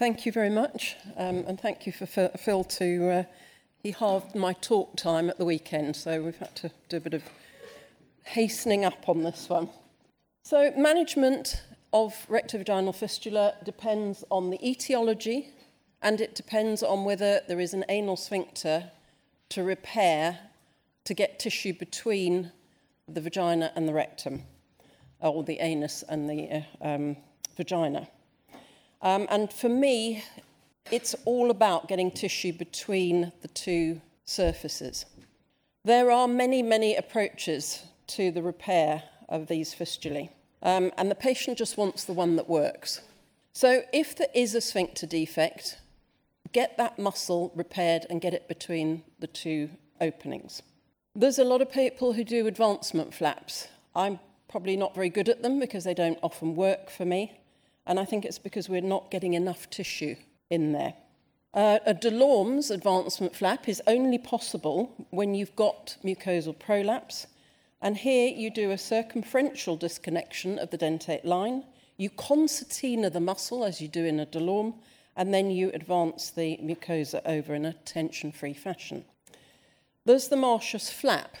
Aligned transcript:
Thank 0.00 0.24
you 0.24 0.32
very 0.32 0.48
much, 0.48 0.96
um, 1.18 1.44
and 1.46 1.60
thank 1.60 1.84
you 1.84 1.92
for 1.92 2.06
Phil 2.06 2.64
to. 2.64 3.10
Uh, 3.10 3.24
he 3.82 3.90
halved 3.90 4.34
my 4.34 4.54
talk 4.54 4.96
time 4.96 5.28
at 5.28 5.36
the 5.36 5.44
weekend, 5.44 5.94
so 5.94 6.22
we've 6.22 6.38
had 6.38 6.56
to 6.56 6.70
do 6.88 6.96
a 6.96 7.00
bit 7.00 7.12
of 7.12 7.22
hastening 8.22 8.82
up 8.82 9.10
on 9.10 9.24
this 9.24 9.50
one. 9.50 9.68
So, 10.42 10.72
management 10.74 11.64
of 11.92 12.14
rectovaginal 12.30 12.94
fistula 12.94 13.56
depends 13.62 14.24
on 14.30 14.48
the 14.48 14.58
etiology 14.66 15.50
and 16.00 16.18
it 16.22 16.34
depends 16.34 16.82
on 16.82 17.04
whether 17.04 17.42
there 17.46 17.60
is 17.60 17.74
an 17.74 17.84
anal 17.90 18.16
sphincter 18.16 18.90
to 19.50 19.62
repair 19.62 20.38
to 21.04 21.12
get 21.12 21.38
tissue 21.38 21.74
between 21.74 22.52
the 23.06 23.20
vagina 23.20 23.70
and 23.76 23.86
the 23.86 23.92
rectum, 23.92 24.44
or 25.20 25.44
the 25.44 25.58
anus 25.58 26.02
and 26.08 26.26
the 26.30 26.64
uh, 26.80 26.88
um, 26.88 27.18
vagina. 27.58 28.08
Um, 29.02 29.26
and 29.30 29.52
for 29.52 29.68
me, 29.68 30.24
it's 30.90 31.14
all 31.24 31.50
about 31.50 31.88
getting 31.88 32.10
tissue 32.10 32.52
between 32.52 33.32
the 33.42 33.48
two 33.48 34.00
surfaces. 34.24 35.06
There 35.84 36.10
are 36.10 36.28
many, 36.28 36.62
many 36.62 36.96
approaches 36.96 37.84
to 38.08 38.30
the 38.30 38.42
repair 38.42 39.04
of 39.28 39.46
these 39.46 39.74
fistulae, 39.74 40.30
um, 40.62 40.92
and 40.98 41.10
the 41.10 41.14
patient 41.14 41.56
just 41.56 41.78
wants 41.78 42.04
the 42.04 42.12
one 42.12 42.36
that 42.36 42.48
works. 42.48 43.00
So, 43.52 43.82
if 43.92 44.16
there 44.16 44.28
is 44.34 44.54
a 44.54 44.60
sphincter 44.60 45.06
defect, 45.06 45.78
get 46.52 46.76
that 46.76 46.98
muscle 46.98 47.52
repaired 47.54 48.06
and 48.10 48.20
get 48.20 48.34
it 48.34 48.48
between 48.48 49.02
the 49.18 49.26
two 49.26 49.70
openings. 50.00 50.62
There's 51.14 51.38
a 51.38 51.44
lot 51.44 51.62
of 51.62 51.72
people 51.72 52.12
who 52.12 52.24
do 52.24 52.46
advancement 52.46 53.14
flaps. 53.14 53.68
I'm 53.94 54.20
probably 54.48 54.76
not 54.76 54.94
very 54.94 55.08
good 55.08 55.28
at 55.28 55.42
them 55.42 55.58
because 55.58 55.84
they 55.84 55.94
don't 55.94 56.18
often 56.22 56.54
work 56.54 56.90
for 56.90 57.04
me, 57.04 57.40
and 57.86 57.98
I 57.98 58.04
think 58.04 58.24
it's 58.24 58.38
because 58.38 58.68
we're 58.68 58.80
not 58.80 59.10
getting 59.10 59.34
enough 59.34 59.68
tissue 59.70 60.16
in 60.48 60.72
there. 60.72 60.94
Uh, 61.52 61.78
a 61.84 61.94
Delorme's 61.94 62.70
advancement 62.70 63.34
flap 63.34 63.68
is 63.68 63.82
only 63.86 64.18
possible 64.18 65.06
when 65.10 65.34
you've 65.34 65.56
got 65.56 65.96
mucosal 66.04 66.56
prolapse, 66.56 67.26
and 67.82 67.96
here 67.96 68.28
you 68.28 68.50
do 68.50 68.70
a 68.70 68.78
circumferential 68.78 69.76
disconnection 69.76 70.58
of 70.58 70.70
the 70.70 70.78
dentate 70.78 71.24
line. 71.24 71.64
You 71.96 72.10
concertina 72.10 73.10
the 73.10 73.20
muscle 73.20 73.64
as 73.64 73.80
you 73.80 73.88
do 73.88 74.04
in 74.04 74.20
a 74.20 74.26
Delorme, 74.26 74.74
and 75.16 75.34
then 75.34 75.50
you 75.50 75.70
advance 75.72 76.30
the 76.30 76.58
mucosa 76.62 77.20
over 77.24 77.54
in 77.54 77.64
a 77.64 77.72
tension-free 77.72 78.54
fashion. 78.54 79.04
There's 80.04 80.28
the 80.28 80.36
Martius 80.36 80.90
flap, 80.90 81.36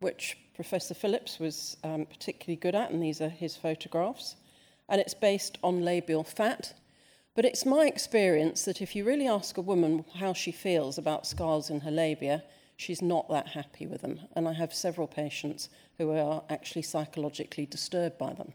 which 0.00 0.38
Professor 0.54 0.94
Phillips 0.94 1.38
was 1.38 1.76
um, 1.84 2.06
particularly 2.06 2.56
good 2.56 2.74
at, 2.74 2.90
and 2.90 3.02
these 3.02 3.20
are 3.20 3.28
his 3.28 3.56
photographs. 3.56 4.36
And 4.88 5.00
it's 5.00 5.14
based 5.14 5.58
on 5.62 5.84
labial 5.84 6.24
fat. 6.24 6.74
But 7.34 7.44
it's 7.44 7.66
my 7.66 7.86
experience 7.86 8.64
that 8.64 8.80
if 8.80 8.96
you 8.96 9.04
really 9.04 9.28
ask 9.28 9.58
a 9.58 9.62
woman 9.62 10.04
how 10.14 10.32
she 10.32 10.52
feels 10.52 10.96
about 10.96 11.26
scars 11.26 11.68
in 11.68 11.80
her 11.80 11.90
labia, 11.90 12.42
she's 12.76 13.02
not 13.02 13.28
that 13.28 13.48
happy 13.48 13.86
with 13.86 14.02
them. 14.02 14.20
And 14.34 14.48
I 14.48 14.54
have 14.54 14.72
several 14.72 15.06
patients 15.06 15.68
who 15.98 16.12
are 16.12 16.42
actually 16.48 16.82
psychologically 16.82 17.66
disturbed 17.66 18.16
by 18.16 18.32
them. 18.32 18.52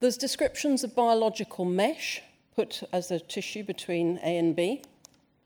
There's 0.00 0.16
descriptions 0.16 0.84
of 0.84 0.94
biological 0.94 1.64
mesh, 1.64 2.22
put 2.54 2.82
as 2.92 3.10
a 3.10 3.20
tissue 3.20 3.64
between 3.64 4.18
A 4.22 4.38
and 4.38 4.54
B. 4.54 4.82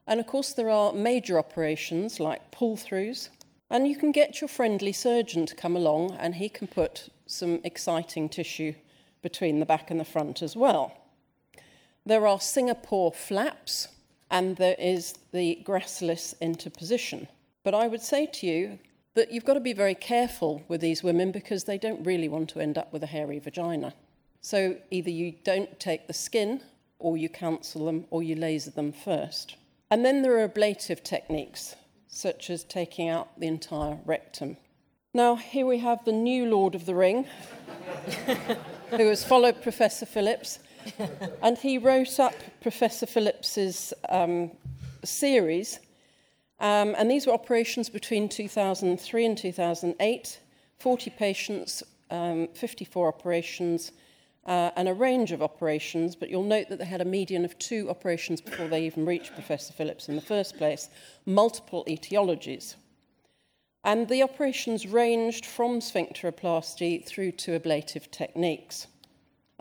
And 0.07 0.21
of 0.21 0.27
course, 0.27 0.53
there 0.53 0.71
are 0.71 0.93
major 0.93 1.39
operations 1.39 2.21
like 2.21 2.51
pull 2.51 2.77
throughs. 2.77 3.29
And 3.71 3.87
you 3.87 3.97
can 3.97 4.13
get 4.13 4.41
your 4.41 4.49
friendly 4.49 4.93
surgeon 4.93 5.47
to 5.47 5.55
come 5.55 5.77
along 5.77 6.13
and 6.13 6.37
he 6.37 6.49
can 6.49 6.67
put 6.67 7.09
some 7.27 7.61
exciting 7.65 8.29
tissue 8.29 8.75
between 9.29 9.61
the 9.61 9.67
back 9.67 9.91
and 9.91 10.01
the 10.01 10.13
front 10.15 10.41
as 10.41 10.57
well. 10.57 10.87
There 12.07 12.27
are 12.27 12.41
Singapore 12.41 13.13
flaps 13.13 13.89
and 14.31 14.57
there 14.57 14.77
is 14.79 15.03
the 15.33 15.63
gracilis 15.65 16.35
interposition. 16.41 17.29
But 17.63 17.75
I 17.75 17.89
would 17.89 18.01
say 18.01 18.25
to 18.25 18.47
you 18.47 18.79
that 19.13 19.31
you've 19.31 19.45
got 19.45 19.59
to 19.61 19.69
be 19.71 19.75
very 19.85 19.95
careful 19.95 20.63
with 20.69 20.81
these 20.81 21.03
women 21.03 21.31
because 21.31 21.65
they 21.65 21.77
don't 21.77 22.07
really 22.07 22.31
want 22.31 22.49
to 22.51 22.61
end 22.61 22.79
up 22.79 22.91
with 22.91 23.03
a 23.03 23.13
hairy 23.17 23.39
vagina. 23.39 23.93
So 24.41 24.77
either 24.91 25.11
you 25.11 25.35
don't 25.45 25.79
take 25.79 26.07
the 26.07 26.15
skin 26.15 26.63
or 26.99 27.19
you 27.19 27.29
cancel 27.29 27.85
them, 27.87 28.07
or 28.11 28.23
you 28.23 28.35
laser 28.35 28.71
them 28.71 28.93
first. 28.93 29.57
And 29.91 30.05
then 30.05 30.23
there 30.23 30.37
are 30.39 30.49
ablative 30.49 31.05
techniques, 31.05 31.77
such 32.09 32.51
as 32.51 32.65
taking 32.65 33.09
out 33.09 33.39
the 33.39 33.47
entire 33.47 33.99
rectum. 34.05 34.57
Now, 35.15 35.37
here 35.37 35.67
we 35.67 35.79
have 35.79 36.05
the 36.05 36.13
new 36.13 36.47
Lord 36.47 36.75
of 36.75 36.87
the 36.87 36.95
Ring, 36.95 37.27
who 38.91 39.09
has 39.09 39.25
followed 39.25 39.63
Professor 39.63 40.07
Phillips, 40.07 40.59
and 41.43 41.59
he 41.59 41.79
wrote 41.79 42.19
up 42.19 42.35
Professor 42.61 43.07
Phillips's 43.07 43.93
um, 44.09 44.51
series. 45.05 45.79
Um, 46.61 46.95
and 46.99 47.11
these 47.11 47.27
were 47.27 47.33
operations 47.33 47.89
between 47.89 48.29
2003 48.29 49.27
and 49.27 49.39
2008, 49.39 50.41
40 50.79 51.11
patients, 51.11 51.83
um, 52.11 52.49
54 52.55 53.09
operations, 53.09 53.93
uh, 54.47 54.71
and 54.77 54.89
a 54.89 54.95
range 54.95 55.31
of 55.33 55.43
operations, 55.43 56.17
but 56.17 56.31
you'll 56.31 56.43
note 56.43 56.69
that 56.71 56.79
they 56.79 56.85
had 56.85 57.03
a 57.03 57.05
median 57.05 57.45
of 57.45 57.57
two 57.59 57.89
operations 57.91 58.41
before 58.41 58.67
they 58.67 58.87
even 58.87 59.05
reached 59.05 59.35
Professor 59.35 59.73
Phillips 59.73 60.09
in 60.09 60.17
the 60.17 60.23
first 60.23 60.57
place, 60.57 60.89
multiple 61.27 61.85
etiologies. 61.87 62.75
And 63.85 64.09
the 64.09 64.23
operations 64.23 64.87
ranged 64.87 65.47
from 65.47 65.81
sphincteroplasty 65.81 67.05
through 67.05 67.33
to 67.33 67.55
ablative 67.55 68.11
techniques. 68.11 68.87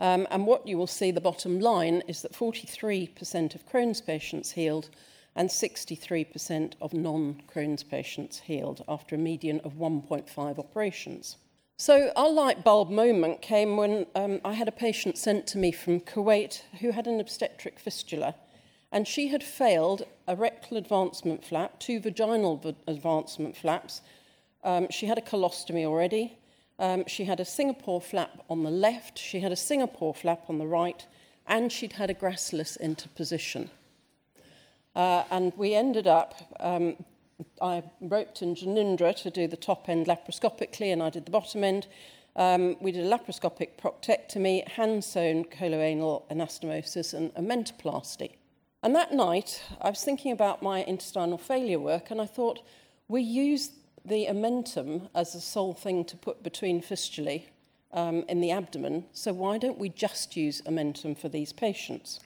Um, 0.00 0.26
and 0.30 0.46
what 0.46 0.66
you 0.66 0.78
will 0.78 0.86
see, 0.86 1.10
the 1.10 1.20
bottom 1.20 1.60
line, 1.60 2.02
is 2.06 2.22
that 2.22 2.32
43% 2.32 3.54
of 3.54 3.68
Crohn's 3.68 4.00
patients 4.00 4.52
healed 4.52 4.90
and 5.34 5.48
63% 5.48 6.74
of 6.80 6.92
non 6.92 7.42
Crohn's 7.52 7.82
patients 7.82 8.40
healed 8.40 8.84
after 8.88 9.14
a 9.14 9.18
median 9.18 9.60
of 9.60 9.74
1.5 9.74 10.58
operations. 10.58 11.36
So, 11.76 12.10
our 12.16 12.30
light 12.30 12.64
bulb 12.64 12.90
moment 12.90 13.40
came 13.40 13.76
when 13.76 14.06
um, 14.16 14.40
I 14.44 14.54
had 14.54 14.66
a 14.66 14.72
patient 14.72 15.16
sent 15.16 15.46
to 15.48 15.58
me 15.58 15.70
from 15.70 16.00
Kuwait 16.00 16.62
who 16.80 16.90
had 16.90 17.06
an 17.06 17.20
obstetric 17.20 17.78
fistula, 17.78 18.34
and 18.90 19.06
she 19.06 19.28
had 19.28 19.42
failed 19.42 20.02
a 20.26 20.34
rectal 20.34 20.76
advancement 20.76 21.44
flap, 21.44 21.78
two 21.78 22.00
vaginal 22.00 22.74
advancement 22.86 23.56
flaps. 23.56 24.00
Um, 24.64 24.88
she 24.90 25.06
had 25.06 25.18
a 25.18 25.22
colostomy 25.22 25.84
already. 25.84 26.38
Um, 26.78 27.04
she 27.06 27.24
had 27.24 27.40
a 27.40 27.44
Singapore 27.44 28.00
flap 28.00 28.44
on 28.48 28.62
the 28.62 28.70
left, 28.70 29.18
she 29.18 29.40
had 29.40 29.52
a 29.52 29.56
Singapore 29.56 30.14
flap 30.14 30.44
on 30.48 30.58
the 30.58 30.66
right, 30.66 31.06
and 31.46 31.72
she'd 31.72 31.94
had 31.94 32.08
a 32.08 32.14
gracilis 32.14 32.78
interposition. 32.80 33.70
Uh, 34.94 35.24
and 35.30 35.52
we 35.56 35.74
ended 35.74 36.06
up 36.06 36.34
um, 36.60 36.96
I 37.62 37.84
roped 38.00 38.42
in 38.42 38.54
Janindra 38.54 39.14
to 39.22 39.30
do 39.30 39.46
the 39.46 39.56
top 39.56 39.88
end 39.88 40.06
laparoscopically, 40.06 40.92
and 40.92 41.02
I 41.02 41.10
did 41.10 41.24
the 41.24 41.30
bottom 41.30 41.62
end. 41.62 41.86
Um, 42.34 42.76
we 42.80 42.92
did 42.92 43.06
a 43.06 43.10
laparoscopic 43.10 43.70
proctectomy, 43.80 44.66
hand 44.66 45.04
sewn 45.04 45.44
coloanal 45.44 46.24
anastomosis, 46.30 47.14
and 47.14 47.30
a 47.36 47.40
omentoplasty. 47.40 48.37
And 48.82 48.94
that 48.94 49.12
night, 49.12 49.62
I 49.80 49.90
was 49.90 50.04
thinking 50.04 50.30
about 50.30 50.62
my 50.62 50.84
intestinal 50.84 51.38
failure 51.38 51.80
work, 51.80 52.10
and 52.10 52.20
I 52.20 52.26
thought, 52.26 52.60
we 53.08 53.22
use 53.22 53.72
the 54.04 54.26
omentum 54.26 55.08
as 55.14 55.32
the 55.32 55.40
sole 55.40 55.74
thing 55.74 56.04
to 56.04 56.16
put 56.16 56.42
between 56.42 56.80
fistulae 56.80 57.44
um, 57.92 58.24
in 58.28 58.40
the 58.40 58.50
abdomen, 58.50 59.06
so 59.12 59.32
why 59.32 59.58
don't 59.58 59.78
we 59.78 59.88
just 59.88 60.36
use 60.36 60.62
omentum 60.62 61.18
for 61.18 61.28
these 61.28 61.52
patients? 61.52 62.20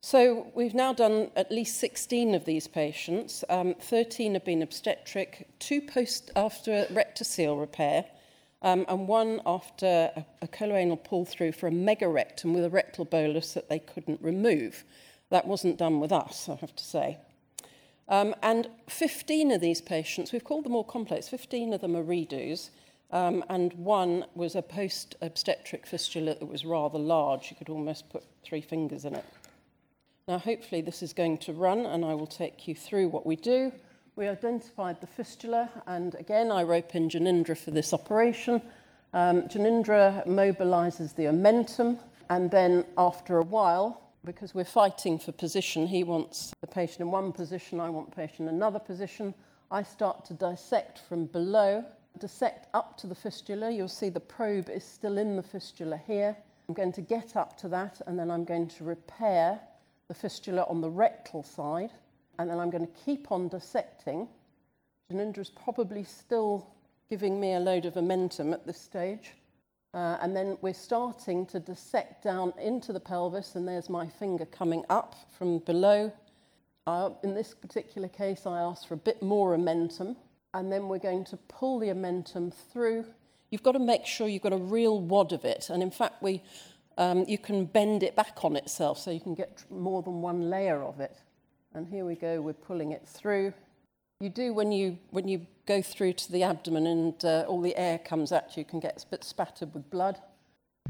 So 0.00 0.50
we've 0.54 0.74
now 0.74 0.94
done 0.94 1.30
at 1.36 1.52
least 1.52 1.78
16 1.78 2.34
of 2.34 2.46
these 2.46 2.66
patients. 2.66 3.44
Um, 3.50 3.74
13 3.74 4.32
have 4.32 4.44
been 4.46 4.62
obstetric, 4.62 5.48
two 5.58 5.82
post 5.82 6.30
after 6.34 6.86
rectocele 6.86 7.60
repair, 7.60 8.06
um, 8.62 8.86
and 8.88 9.06
one 9.06 9.42
after 9.44 10.10
a, 10.16 10.24
a 10.40 10.48
coloanal 10.48 11.02
pull 11.02 11.26
through 11.26 11.52
for 11.52 11.66
a 11.66 11.72
megarectum 11.72 12.54
with 12.54 12.64
a 12.64 12.70
rectal 12.70 13.04
bolus 13.04 13.52
that 13.52 13.68
they 13.68 13.78
couldn't 13.78 14.22
remove. 14.22 14.84
That 15.30 15.46
wasn't 15.46 15.78
done 15.78 16.00
with 16.00 16.12
us, 16.12 16.48
I 16.48 16.56
have 16.56 16.76
to 16.76 16.84
say. 16.84 17.18
Um, 18.08 18.34
and 18.42 18.68
15 18.88 19.52
of 19.52 19.60
these 19.60 19.80
patients, 19.80 20.32
we've 20.32 20.44
called 20.44 20.64
them 20.64 20.74
all 20.74 20.84
complex, 20.84 21.28
15 21.28 21.72
of 21.72 21.80
them 21.80 21.96
are 21.96 22.02
redos, 22.02 22.70
um, 23.12 23.44
and 23.48 23.72
one 23.74 24.24
was 24.34 24.54
a 24.56 24.62
post 24.62 25.14
obstetric 25.20 25.86
fistula 25.86 26.34
that 26.34 26.46
was 26.46 26.64
rather 26.64 26.98
large. 26.98 27.50
You 27.50 27.56
could 27.56 27.68
almost 27.68 28.08
put 28.10 28.24
three 28.42 28.60
fingers 28.60 29.04
in 29.04 29.14
it. 29.14 29.24
Now, 30.26 30.38
hopefully, 30.38 30.80
this 30.80 31.02
is 31.02 31.12
going 31.12 31.38
to 31.38 31.52
run, 31.52 31.86
and 31.86 32.04
I 32.04 32.14
will 32.14 32.26
take 32.26 32.68
you 32.68 32.74
through 32.74 33.08
what 33.08 33.26
we 33.26 33.36
do. 33.36 33.72
We 34.16 34.28
identified 34.28 35.00
the 35.00 35.06
fistula, 35.06 35.70
and 35.86 36.14
again, 36.16 36.52
I 36.52 36.62
rope 36.62 36.94
in 36.94 37.08
Janindra 37.08 37.56
for 37.56 37.70
this 37.70 37.92
operation. 37.92 38.60
Um, 39.12 39.42
Janindra 39.42 40.26
mobilizes 40.26 41.14
the 41.14 41.24
omentum, 41.24 41.98
and 42.28 42.50
then 42.50 42.84
after 42.96 43.38
a 43.38 43.42
while, 43.42 44.09
because 44.24 44.54
we're 44.54 44.64
fighting 44.64 45.18
for 45.18 45.32
position, 45.32 45.86
he 45.86 46.04
wants 46.04 46.52
the 46.60 46.66
patient 46.66 47.00
in 47.00 47.10
one 47.10 47.32
position, 47.32 47.80
I 47.80 47.90
want 47.90 48.10
the 48.10 48.16
patient 48.16 48.48
in 48.48 48.54
another 48.54 48.78
position. 48.78 49.34
I 49.70 49.82
start 49.82 50.24
to 50.26 50.34
dissect 50.34 50.98
from 51.08 51.26
below, 51.26 51.84
dissect 52.18 52.66
up 52.74 52.98
to 52.98 53.06
the 53.06 53.14
fistula. 53.14 53.70
You'll 53.70 53.88
see 53.88 54.08
the 54.08 54.20
probe 54.20 54.68
is 54.68 54.84
still 54.84 55.16
in 55.16 55.36
the 55.36 55.42
fistula 55.42 56.00
here. 56.06 56.36
I'm 56.68 56.74
going 56.74 56.92
to 56.92 57.00
get 57.00 57.36
up 57.36 57.56
to 57.58 57.68
that, 57.68 58.00
and 58.06 58.18
then 58.18 58.30
I'm 58.30 58.44
going 58.44 58.68
to 58.68 58.84
repair 58.84 59.60
the 60.08 60.14
fistula 60.14 60.66
on 60.68 60.80
the 60.80 60.90
rectal 60.90 61.42
side, 61.42 61.90
and 62.38 62.50
then 62.50 62.58
I'm 62.58 62.70
going 62.70 62.86
to 62.86 62.92
keep 63.04 63.30
on 63.32 63.48
dissecting. 63.48 64.28
Janindra's 65.10 65.50
probably 65.50 66.04
still 66.04 66.66
giving 67.08 67.40
me 67.40 67.54
a 67.54 67.60
load 67.60 67.86
of 67.86 67.94
omentum 67.94 68.52
at 68.52 68.66
this 68.66 68.80
stage. 68.80 69.32
Uh, 69.92 70.16
and 70.20 70.36
then 70.36 70.56
we're 70.60 70.72
starting 70.72 71.44
to 71.46 71.58
dissect 71.58 72.22
down 72.22 72.52
into 72.62 72.92
the 72.92 73.00
pelvis, 73.00 73.56
and 73.56 73.66
there's 73.66 73.88
my 73.88 74.06
finger 74.06 74.46
coming 74.46 74.84
up 74.88 75.16
from 75.36 75.58
below. 75.60 76.12
Uh, 76.86 77.10
in 77.24 77.34
this 77.34 77.54
particular 77.54 78.08
case, 78.08 78.46
I 78.46 78.60
asked 78.60 78.86
for 78.86 78.94
a 78.94 78.98
bit 78.98 79.20
more 79.20 79.56
omentum, 79.56 80.16
and 80.54 80.72
then 80.72 80.86
we're 80.88 80.98
going 80.98 81.24
to 81.26 81.36
pull 81.48 81.80
the 81.80 81.88
omentum 81.88 82.52
through. 82.72 83.04
You've 83.50 83.64
got 83.64 83.72
to 83.72 83.80
make 83.80 84.06
sure 84.06 84.28
you've 84.28 84.42
got 84.42 84.52
a 84.52 84.58
real 84.58 85.00
wad 85.00 85.32
of 85.32 85.44
it, 85.44 85.70
and 85.70 85.82
in 85.82 85.90
fact, 85.90 86.22
we, 86.22 86.40
um, 86.96 87.24
you 87.26 87.38
can 87.38 87.64
bend 87.64 88.04
it 88.04 88.14
back 88.14 88.44
on 88.44 88.54
itself 88.54 88.98
so 88.98 89.10
you 89.10 89.20
can 89.20 89.34
get 89.34 89.64
more 89.70 90.02
than 90.02 90.22
one 90.22 90.50
layer 90.50 90.82
of 90.84 91.00
it. 91.00 91.16
And 91.74 91.88
here 91.88 92.04
we 92.04 92.14
go, 92.14 92.40
we're 92.40 92.52
pulling 92.52 92.92
it 92.92 93.06
through. 93.06 93.54
You 94.20 94.28
do 94.28 94.52
when 94.52 94.70
you, 94.70 94.98
when 95.10 95.26
you 95.26 95.46
go 95.70 95.80
through 95.80 96.12
to 96.12 96.32
the 96.32 96.42
abdomen 96.42 96.84
and 96.84 97.24
uh, 97.24 97.44
all 97.46 97.60
the 97.60 97.76
air 97.76 97.96
comes 97.96 98.32
at 98.32 98.56
you, 98.56 98.64
can 98.64 98.80
get 98.80 99.04
a 99.04 99.06
bit 99.06 99.22
spattered 99.22 99.72
with 99.72 99.88
blood. 99.88 100.18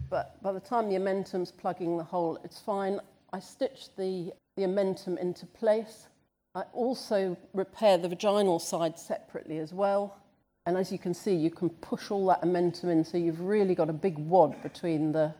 But 0.08 0.42
by 0.42 0.52
the 0.52 0.60
time 0.60 0.88
the 0.88 0.96
omentum's 0.96 1.52
plugging 1.52 1.98
the 1.98 2.04
hole, 2.04 2.38
it's 2.44 2.58
fine. 2.58 2.98
I 3.34 3.40
stitch 3.40 3.88
the, 3.98 4.32
the 4.56 4.62
omentum 4.62 5.18
into 5.18 5.44
place. 5.44 6.08
I 6.54 6.62
also 6.72 7.36
repair 7.52 7.98
the 7.98 8.08
vaginal 8.08 8.58
side 8.58 8.98
separately 8.98 9.58
as 9.58 9.74
well. 9.74 10.16
And 10.64 10.78
as 10.78 10.90
you 10.90 10.98
can 10.98 11.12
see, 11.12 11.34
you 11.34 11.50
can 11.50 11.68
push 11.68 12.10
all 12.10 12.26
that 12.28 12.40
omentum 12.40 12.84
in, 12.84 13.04
so 13.04 13.18
you've 13.18 13.42
really 13.42 13.74
got 13.74 13.90
a 13.90 13.98
big 14.06 14.16
wad 14.16 14.62
between 14.62 15.12
the 15.12 15.34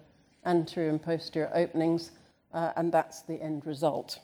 anterior 0.44 0.90
and 0.90 1.02
posterior 1.02 1.50
openings, 1.54 2.10
uh, 2.52 2.72
and 2.76 2.92
that's 2.92 3.22
the 3.22 3.40
end 3.40 3.64
result. 3.64 4.18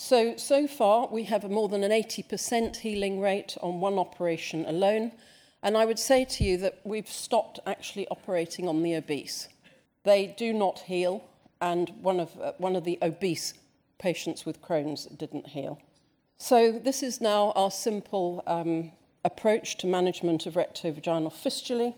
So, 0.00 0.36
so 0.36 0.68
far, 0.68 1.08
we 1.10 1.24
have 1.24 1.42
a 1.42 1.48
more 1.48 1.68
than 1.68 1.82
an 1.82 1.90
80% 1.90 2.76
healing 2.76 3.20
rate 3.20 3.56
on 3.60 3.80
one 3.80 3.98
operation 3.98 4.64
alone. 4.64 5.10
And 5.60 5.76
I 5.76 5.84
would 5.86 5.98
say 5.98 6.24
to 6.24 6.44
you 6.44 6.56
that 6.58 6.78
we've 6.84 7.10
stopped 7.10 7.58
actually 7.66 8.06
operating 8.06 8.68
on 8.68 8.84
the 8.84 8.94
obese. 8.94 9.48
They 10.04 10.36
do 10.38 10.52
not 10.52 10.78
heal, 10.78 11.24
and 11.60 11.90
one 12.00 12.20
of, 12.20 12.30
uh, 12.40 12.52
one 12.58 12.76
of 12.76 12.84
the 12.84 12.96
obese 13.02 13.54
patients 13.98 14.46
with 14.46 14.62
Crohn's 14.62 15.06
didn't 15.06 15.48
heal. 15.48 15.80
So, 16.36 16.70
this 16.70 17.02
is 17.02 17.20
now 17.20 17.50
our 17.56 17.72
simple 17.72 18.44
um, 18.46 18.92
approach 19.24 19.78
to 19.78 19.88
management 19.88 20.46
of 20.46 20.54
rectovaginal 20.54 21.32
fistulae. 21.32 21.92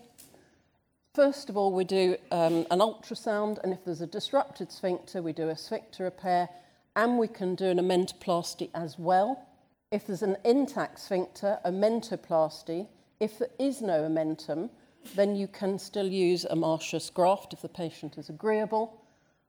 First 1.13 1.51
of 1.51 1.55
all, 1.55 1.71
we 1.71 1.83
do 1.83 2.17
um, 2.31 2.65
an 2.71 2.79
ultrasound, 2.79 3.59
and 3.63 3.71
if 3.71 3.85
there's 3.85 4.01
a 4.01 4.07
disrupted 4.07 4.71
sphincter, 4.71 5.21
we 5.21 5.33
do 5.33 5.49
a 5.49 5.55
sphincter 5.55 6.05
repair 6.05 6.49
and 6.95 7.17
we 7.17 7.27
can 7.27 7.55
do 7.55 7.65
an 7.65 7.77
omentoplasty 7.77 8.69
as 8.73 8.99
well. 8.99 9.47
If 9.91 10.07
there's 10.07 10.23
an 10.23 10.37
intact 10.43 10.99
sphincter, 10.99 11.59
omentoplasty. 11.65 12.87
If 13.19 13.39
there 13.39 13.49
is 13.59 13.81
no 13.81 14.03
omentum, 14.03 14.69
then 15.15 15.35
you 15.35 15.47
can 15.47 15.79
still 15.79 16.07
use 16.07 16.45
a 16.45 16.55
Martius 16.55 17.09
graft 17.09 17.53
if 17.53 17.61
the 17.61 17.69
patient 17.69 18.17
is 18.17 18.29
agreeable. 18.29 19.01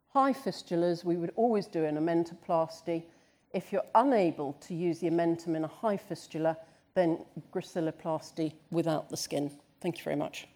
High 0.08 0.32
fistulas, 0.32 1.04
we 1.04 1.16
would 1.16 1.32
always 1.36 1.66
do 1.66 1.84
an 1.84 1.96
omentoplasty. 1.96 3.04
If 3.52 3.72
you're 3.72 3.84
unable 3.94 4.54
to 4.54 4.74
use 4.74 4.98
the 4.98 5.10
omentum 5.10 5.54
in 5.56 5.64
a 5.64 5.68
high 5.68 5.96
fistula, 5.96 6.56
then 6.94 7.24
gracilloplasty 7.52 8.52
without 8.70 9.08
the 9.08 9.16
skin. 9.16 9.50
Thank 9.80 9.98
you 9.98 10.04
very 10.04 10.16
much. 10.16 10.46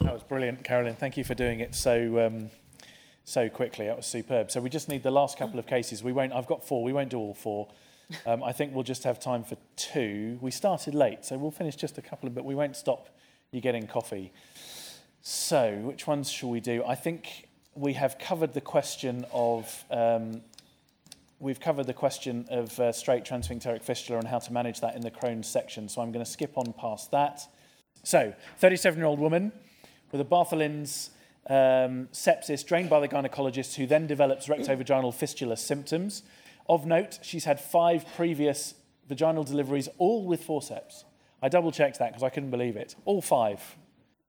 That 0.00 0.11
brilliant, 0.28 0.64
Carolynne. 0.64 0.96
Thank 0.96 1.16
you 1.16 1.24
for 1.24 1.34
doing 1.34 1.60
it 1.60 1.74
so 1.74 2.26
um, 2.26 2.50
so 3.24 3.48
quickly. 3.48 3.86
That 3.86 3.96
was 3.96 4.06
superb. 4.06 4.50
So 4.50 4.60
we 4.60 4.70
just 4.70 4.88
need 4.88 5.02
the 5.02 5.10
last 5.10 5.38
couple 5.38 5.58
of 5.58 5.66
cases. 5.66 6.02
We 6.02 6.12
won't. 6.12 6.32
I've 6.32 6.46
got 6.46 6.66
four. 6.66 6.82
We 6.82 6.92
won't 6.92 7.10
do 7.10 7.18
all 7.18 7.34
four. 7.34 7.68
Um, 8.26 8.42
I 8.42 8.52
think 8.52 8.74
we'll 8.74 8.84
just 8.84 9.04
have 9.04 9.20
time 9.20 9.42
for 9.44 9.56
two. 9.76 10.38
We 10.40 10.50
started 10.50 10.94
late, 10.94 11.24
so 11.24 11.38
we'll 11.38 11.50
finish 11.50 11.76
just 11.76 11.98
a 11.98 12.02
couple 12.02 12.26
of. 12.26 12.34
But 12.34 12.44
we 12.44 12.54
won't 12.54 12.76
stop 12.76 13.08
you 13.50 13.60
getting 13.60 13.86
coffee. 13.86 14.32
So 15.22 15.76
which 15.82 16.06
ones 16.06 16.30
shall 16.30 16.50
we 16.50 16.60
do? 16.60 16.84
I 16.84 16.94
think 16.94 17.48
we 17.74 17.94
have 17.94 18.18
covered 18.18 18.54
the 18.54 18.60
question 18.60 19.24
of. 19.32 19.84
Um, 19.90 20.42
we've 21.38 21.60
covered 21.60 21.86
the 21.86 21.94
question 21.94 22.46
of 22.50 22.78
uh, 22.78 22.92
straight 22.92 23.24
transsphincteric 23.24 23.82
fistula 23.82 24.18
and 24.18 24.28
how 24.28 24.38
to 24.38 24.52
manage 24.52 24.80
that 24.80 24.94
in 24.94 25.00
the 25.00 25.10
Crohn's 25.10 25.48
section. 25.48 25.88
So 25.88 26.00
I'm 26.00 26.12
going 26.12 26.24
to 26.24 26.30
skip 26.30 26.56
on 26.56 26.72
past 26.72 27.10
that. 27.10 27.42
So, 28.04 28.32
37 28.58 28.98
year 28.98 29.06
old 29.06 29.18
woman 29.18 29.52
with 30.12 30.20
a 30.20 30.24
Bartholin's 30.24 31.10
um, 31.48 32.08
sepsis 32.12 32.64
drained 32.64 32.88
by 32.88 33.00
the 33.00 33.08
gynecologist, 33.08 33.74
who 33.74 33.86
then 33.86 34.06
develops 34.06 34.46
rectovaginal 34.46 35.12
fistula 35.12 35.56
symptoms. 35.56 36.22
Of 36.68 36.86
note, 36.86 37.18
she's 37.22 37.44
had 37.44 37.58
five 37.58 38.04
previous 38.14 38.74
vaginal 39.08 39.42
deliveries, 39.42 39.88
all 39.98 40.24
with 40.24 40.44
forceps. 40.44 41.04
I 41.42 41.48
double 41.48 41.72
checked 41.72 41.98
that 41.98 42.10
because 42.10 42.22
I 42.22 42.28
couldn't 42.28 42.50
believe 42.50 42.76
it. 42.76 42.94
All 43.04 43.20
five. 43.20 43.60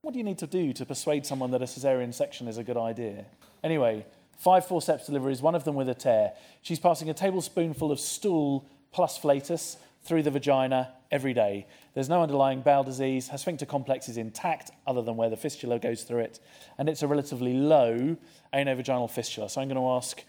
What 0.01 0.13
do 0.13 0.17
you 0.17 0.25
need 0.25 0.39
to 0.39 0.47
do 0.47 0.73
to 0.73 0.85
persuade 0.85 1.25
someone 1.25 1.51
that 1.51 1.61
a 1.61 1.67
caesarean 1.67 2.11
section 2.11 2.47
is 2.47 2.57
a 2.57 2.63
good 2.63 2.75
idea? 2.75 3.25
Anyway, 3.63 4.05
five 4.37 4.65
forceps 4.65 5.05
deliveries, 5.05 5.41
one 5.41 5.55
of 5.55 5.63
them 5.63 5.75
with 5.75 5.87
a 5.87 5.93
tear. 5.93 6.33
She's 6.61 6.79
passing 6.79 7.09
a 7.09 7.13
tablespoonful 7.13 7.91
of 7.91 7.99
stool 7.99 8.65
plus 8.91 9.17
flatus 9.17 9.77
through 10.03 10.23
the 10.23 10.31
vagina 10.31 10.93
every 11.11 11.33
day. 11.33 11.65
There's 11.93 12.09
no 12.09 12.21
underlying 12.21 12.61
bowel 12.61 12.83
disease. 12.83 13.29
Her 13.29 13.37
sphincter 13.37 13.65
complex 13.65 14.09
is 14.09 14.17
intact, 14.17 14.71
other 14.85 15.01
than 15.01 15.15
where 15.15 15.29
the 15.29 15.37
fistula 15.37 15.79
goes 15.79 16.03
through 16.03 16.19
it. 16.19 16.39
And 16.77 16.89
it's 16.89 17.03
a 17.03 17.07
relatively 17.07 17.53
low 17.53 18.17
anovaginal 18.53 19.09
fistula. 19.09 19.49
So 19.49 19.61
I'm 19.61 19.67
going 19.67 19.79
to 19.79 19.89
ask 19.89 20.23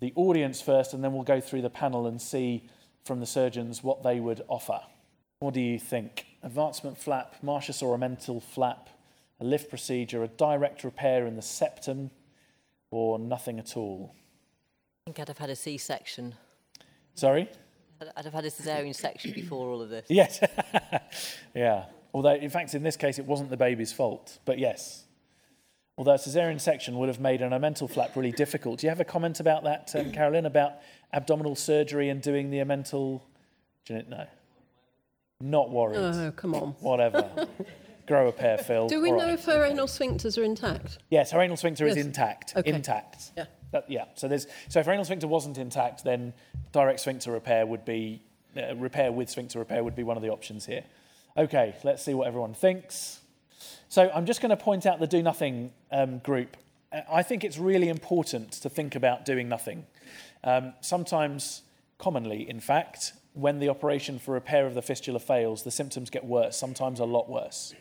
the 0.00 0.12
audience 0.16 0.60
first, 0.60 0.94
and 0.94 1.04
then 1.04 1.12
we'll 1.12 1.22
go 1.22 1.40
through 1.40 1.62
the 1.62 1.70
panel 1.70 2.06
and 2.06 2.20
see 2.20 2.68
from 3.04 3.20
the 3.20 3.26
surgeons 3.26 3.84
what 3.84 4.02
they 4.02 4.18
would 4.18 4.42
offer. 4.48 4.80
What 5.38 5.54
do 5.54 5.60
you 5.60 5.78
think? 5.78 6.26
Advancement 6.42 6.98
flap, 6.98 7.36
Martius 7.42 7.82
or 7.82 7.96
omental 7.96 8.42
flap, 8.42 8.88
a 9.40 9.44
lift 9.44 9.70
procedure, 9.70 10.22
a 10.22 10.28
direct 10.28 10.84
repair 10.84 11.26
in 11.26 11.36
the 11.36 11.42
septum, 11.42 12.10
or 12.90 13.18
nothing 13.18 13.58
at 13.58 13.76
all? 13.76 14.14
I 15.06 15.10
think 15.10 15.20
I'd 15.20 15.28
have 15.28 15.38
had 15.38 15.50
a 15.50 15.56
C 15.56 15.78
section. 15.78 16.34
Sorry? 17.14 17.48
I'd 18.16 18.24
have 18.24 18.34
had 18.34 18.44
a 18.44 18.50
cesarean 18.50 18.94
section 18.94 19.32
before 19.32 19.68
all 19.68 19.82
of 19.82 19.88
this. 19.88 20.06
Yes. 20.10 20.40
yeah. 21.54 21.84
Although, 22.12 22.34
in 22.34 22.50
fact, 22.50 22.74
in 22.74 22.82
this 22.82 22.96
case, 22.96 23.18
it 23.18 23.26
wasn't 23.26 23.50
the 23.50 23.56
baby's 23.56 23.92
fault. 23.92 24.38
But 24.44 24.58
yes. 24.58 25.04
Although 25.96 26.14
a 26.14 26.18
cesarean 26.18 26.60
section 26.60 26.96
would 26.98 27.08
have 27.08 27.20
made 27.20 27.42
an 27.42 27.50
omental 27.52 27.90
flap 27.90 28.16
really 28.16 28.32
difficult. 28.32 28.80
Do 28.80 28.86
you 28.86 28.88
have 28.88 29.00
a 29.00 29.04
comment 29.04 29.38
about 29.38 29.64
that, 29.64 29.94
um, 29.94 30.12
Carolynne, 30.12 30.46
about 30.46 30.74
abdominal 31.12 31.54
surgery 31.54 32.08
and 32.08 32.22
doing 32.22 32.50
the 32.50 32.58
omental? 32.58 33.20
No. 33.88 34.26
Not 35.40 35.70
worried. 35.70 35.98
Oh, 35.98 36.32
come 36.36 36.54
on. 36.54 36.74
Whatever. 36.80 37.48
Grow 38.10 38.26
a 38.26 38.32
pair, 38.32 38.58
Phil. 38.58 38.88
Do 38.88 39.00
we 39.00 39.12
All 39.12 39.18
know 39.18 39.26
right. 39.26 39.34
if 39.34 39.44
her 39.44 39.64
anal 39.64 39.86
sphincters 39.86 40.36
are 40.36 40.42
intact? 40.42 40.98
Yes, 41.10 41.30
her 41.30 41.40
anal 41.40 41.56
sphincter 41.56 41.86
is 41.86 41.96
intact. 41.96 42.54
Okay. 42.56 42.72
Intact. 42.72 43.30
Yeah. 43.36 43.44
That, 43.70 43.88
yeah. 43.88 44.06
So 44.16 44.26
there's 44.26 44.48
so 44.68 44.80
if 44.80 44.86
her 44.86 44.92
anal 44.92 45.04
sphincter 45.04 45.28
wasn't 45.28 45.58
intact, 45.58 46.02
then 46.02 46.32
direct 46.72 46.98
sphincter 46.98 47.30
repair 47.30 47.64
would 47.64 47.84
be 47.84 48.20
uh, 48.56 48.74
repair 48.74 49.12
with 49.12 49.30
sphincter 49.30 49.60
repair 49.60 49.84
would 49.84 49.94
be 49.94 50.02
one 50.02 50.16
of 50.16 50.24
the 50.24 50.28
options 50.30 50.66
here. 50.66 50.82
Okay, 51.36 51.76
let's 51.84 52.02
see 52.02 52.12
what 52.12 52.26
everyone 52.26 52.52
thinks. 52.52 53.20
So 53.88 54.10
I'm 54.12 54.26
just 54.26 54.40
going 54.40 54.50
to 54.50 54.56
point 54.56 54.86
out 54.86 54.98
the 54.98 55.06
do 55.06 55.22
nothing 55.22 55.70
um, 55.92 56.18
group. 56.18 56.56
Uh, 56.92 57.02
I 57.12 57.22
think 57.22 57.44
it's 57.44 57.58
really 57.58 57.88
important 57.88 58.50
to 58.54 58.68
think 58.68 58.96
about 58.96 59.24
doing 59.24 59.48
nothing. 59.48 59.86
Um, 60.42 60.72
sometimes, 60.80 61.62
commonly, 61.96 62.50
in 62.50 62.58
fact, 62.58 63.12
when 63.34 63.60
the 63.60 63.68
operation 63.68 64.18
for 64.18 64.34
repair 64.34 64.66
of 64.66 64.74
the 64.74 64.82
fistula 64.82 65.20
fails, 65.20 65.62
the 65.62 65.70
symptoms 65.70 66.10
get 66.10 66.24
worse, 66.24 66.56
sometimes 66.56 66.98
a 66.98 67.04
lot 67.04 67.30
worse. 67.30 67.72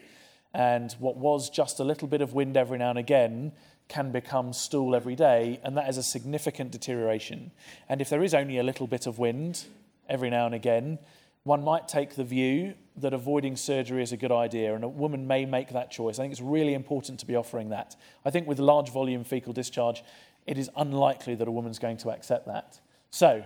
And 0.54 0.92
what 0.94 1.18
was 1.18 1.50
just 1.50 1.80
a 1.80 1.84
little 1.84 2.08
bit 2.08 2.22
of 2.22 2.34
wind 2.34 2.58
every 2.58 2.78
now 2.78 2.90
and 2.90 3.00
again 3.00 3.52
can 3.88 4.12
become 4.12 4.54
stool 4.54 4.96
every 4.96 5.16
day, 5.16 5.60
and 5.64 5.76
that 5.76 5.90
is 5.90 5.98
a 5.98 6.04
significant 6.04 6.72
deterioration. 6.72 7.52
And 7.90 8.02
if 8.02 8.10
there 8.10 8.24
is 8.24 8.34
only 8.34 8.60
a 8.60 8.64
little 8.64 8.88
bit 8.88 9.08
of 9.08 9.18
wind 9.18 9.66
every 10.08 10.30
now 10.30 10.46
and 10.46 10.56
again, 10.56 11.00
one 11.44 11.64
might 11.64 11.88
take 11.88 12.16
the 12.16 12.24
view 12.24 12.76
that 12.98 13.14
avoiding 13.14 13.56
surgery 13.56 14.04
is 14.04 14.12
a 14.12 14.18
good 14.18 14.32
idea, 14.32 14.76
and 14.76 14.84
a 14.84 14.88
woman 14.88 15.26
may 15.26 15.46
make 15.46 15.70
that 15.70 15.90
choice. 15.90 16.20
I 16.20 16.24
think 16.24 16.34
it's 16.34 16.42
really 16.42 16.74
important 16.74 17.20
to 17.22 17.26
be 17.26 17.36
offering 17.36 17.70
that. 17.70 17.96
I 18.24 18.30
think 18.30 18.48
with 18.48 18.60
large 18.60 18.92
volume 18.92 19.24
fecal 19.24 19.54
discharge, 19.54 20.04
it 20.46 20.58
is 20.58 20.70
unlikely 20.76 21.36
that 21.36 21.48
a 21.48 21.52
woman's 21.52 21.80
going 21.80 21.98
to 21.98 22.12
accept 22.12 22.46
that. 22.46 22.80
So, 23.10 23.44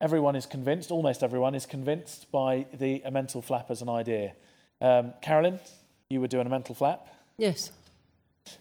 everyone 0.00 0.34
is 0.34 0.46
convinced, 0.46 0.90
almost 0.90 1.22
everyone 1.22 1.54
is 1.54 1.66
convinced 1.66 2.30
by 2.32 2.66
the 2.72 3.02
omental 3.06 3.44
flap 3.44 3.70
as 3.70 3.82
an 3.82 3.88
idea. 3.88 4.32
Um, 4.80 5.12
Carolynne, 5.22 5.60
you 6.10 6.20
would 6.20 6.30
do 6.30 6.40
a 6.40 6.44
omental 6.44 6.76
flap. 6.76 7.06
Yes. 7.38 7.70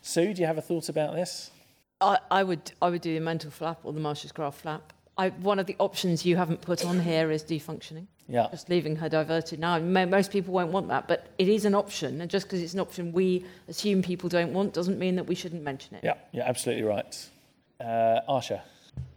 Sue, 0.02 0.34
do 0.34 0.42
you 0.42 0.48
have 0.48 0.58
a 0.58 0.62
thought 0.62 0.88
about 0.88 1.16
this? 1.16 1.52
I, 2.00 2.20
I 2.32 2.44
would 2.44 2.72
I 2.82 2.90
would 2.90 3.02
do 3.02 3.14
the 3.20 3.26
omental 3.26 3.52
flap 3.52 3.80
or 3.84 3.92
the 3.92 4.00
Martius 4.00 4.32
graft 4.32 4.62
flap. 4.62 4.94
I, 5.18 5.30
one 5.32 5.60
of 5.60 5.66
the 5.66 5.76
options 5.80 6.26
you 6.26 6.38
haven't 6.38 6.62
put 6.62 6.86
on 6.86 6.98
here 7.02 7.30
is 7.30 7.44
defunctioning, 7.44 8.06
Yeah. 8.30 8.48
just 8.52 8.70
leaving 8.70 8.96
her 8.96 9.10
diverted. 9.10 9.60
Now, 9.60 9.78
most 9.78 10.32
people 10.32 10.54
won't 10.54 10.72
want 10.72 10.88
that, 10.88 11.10
but 11.10 11.28
it 11.38 11.50
is 11.50 11.66
an 11.66 11.76
option. 11.76 12.22
And 12.22 12.32
just 12.32 12.46
because 12.46 12.62
it's 12.62 12.74
an 12.74 12.80
option 12.80 13.12
we 13.12 13.46
assume 13.68 14.02
people 14.02 14.30
don't 14.30 14.54
want 14.54 14.74
doesn't 14.74 14.98
mean 14.98 15.18
that 15.18 15.26
we 15.28 15.36
shouldn't 15.36 15.62
mention 15.62 15.96
it. 15.96 16.06
Yeah, 16.06 16.14
you're 16.32 16.46
absolutely 16.48 16.86
right. 16.86 17.30
Uh, 17.82 18.22
Asha. 18.30 18.62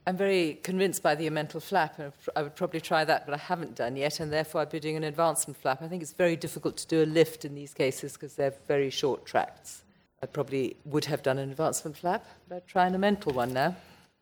I'm 0.06 0.16
very 0.16 0.54
convinced 0.62 1.02
by 1.02 1.14
the 1.14 1.30
omental 1.30 1.62
flap. 1.62 1.98
and 1.98 2.12
I 2.34 2.42
would 2.42 2.56
probably 2.56 2.80
try 2.80 3.04
that, 3.04 3.24
but 3.24 3.34
I 3.34 3.38
haven't 3.38 3.76
done 3.76 3.94
yet, 3.96 4.18
and 4.18 4.32
therefore 4.32 4.60
I'd 4.60 4.70
be 4.70 4.80
doing 4.80 4.96
an 4.96 5.04
advancement 5.04 5.56
flap. 5.56 5.80
I 5.80 5.88
think 5.88 6.02
it's 6.02 6.12
very 6.12 6.34
difficult 6.34 6.76
to 6.78 6.86
do 6.88 7.02
a 7.04 7.06
lift 7.06 7.44
in 7.44 7.54
these 7.54 7.72
cases 7.72 8.14
because 8.14 8.34
they're 8.34 8.54
very 8.66 8.90
short 8.90 9.24
tracts. 9.24 9.82
I 10.22 10.26
probably 10.26 10.76
would 10.84 11.04
have 11.04 11.22
done 11.22 11.38
an 11.38 11.50
advancement 11.50 11.96
flap, 11.96 12.24
but 12.48 12.56
I'd 12.56 12.66
try 12.66 12.86
an 12.86 12.94
omental 12.94 13.32
one 13.32 13.52
now. 13.52 13.76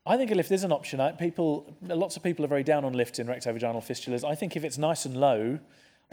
I 0.06 0.16
think 0.16 0.30
a 0.30 0.34
lift 0.34 0.50
is 0.50 0.64
an 0.64 0.72
option. 0.72 1.00
I, 1.00 1.12
people, 1.12 1.74
lots 1.82 2.16
of 2.16 2.22
people 2.22 2.44
are 2.44 2.48
very 2.48 2.62
down 2.62 2.84
on 2.84 2.92
lifts 2.92 3.18
in 3.18 3.26
rectovaginal 3.26 3.82
fistulas. 3.82 4.24
I 4.24 4.34
think 4.34 4.56
if 4.56 4.64
it's 4.64 4.78
nice 4.78 5.04
and 5.04 5.16
low, 5.16 5.58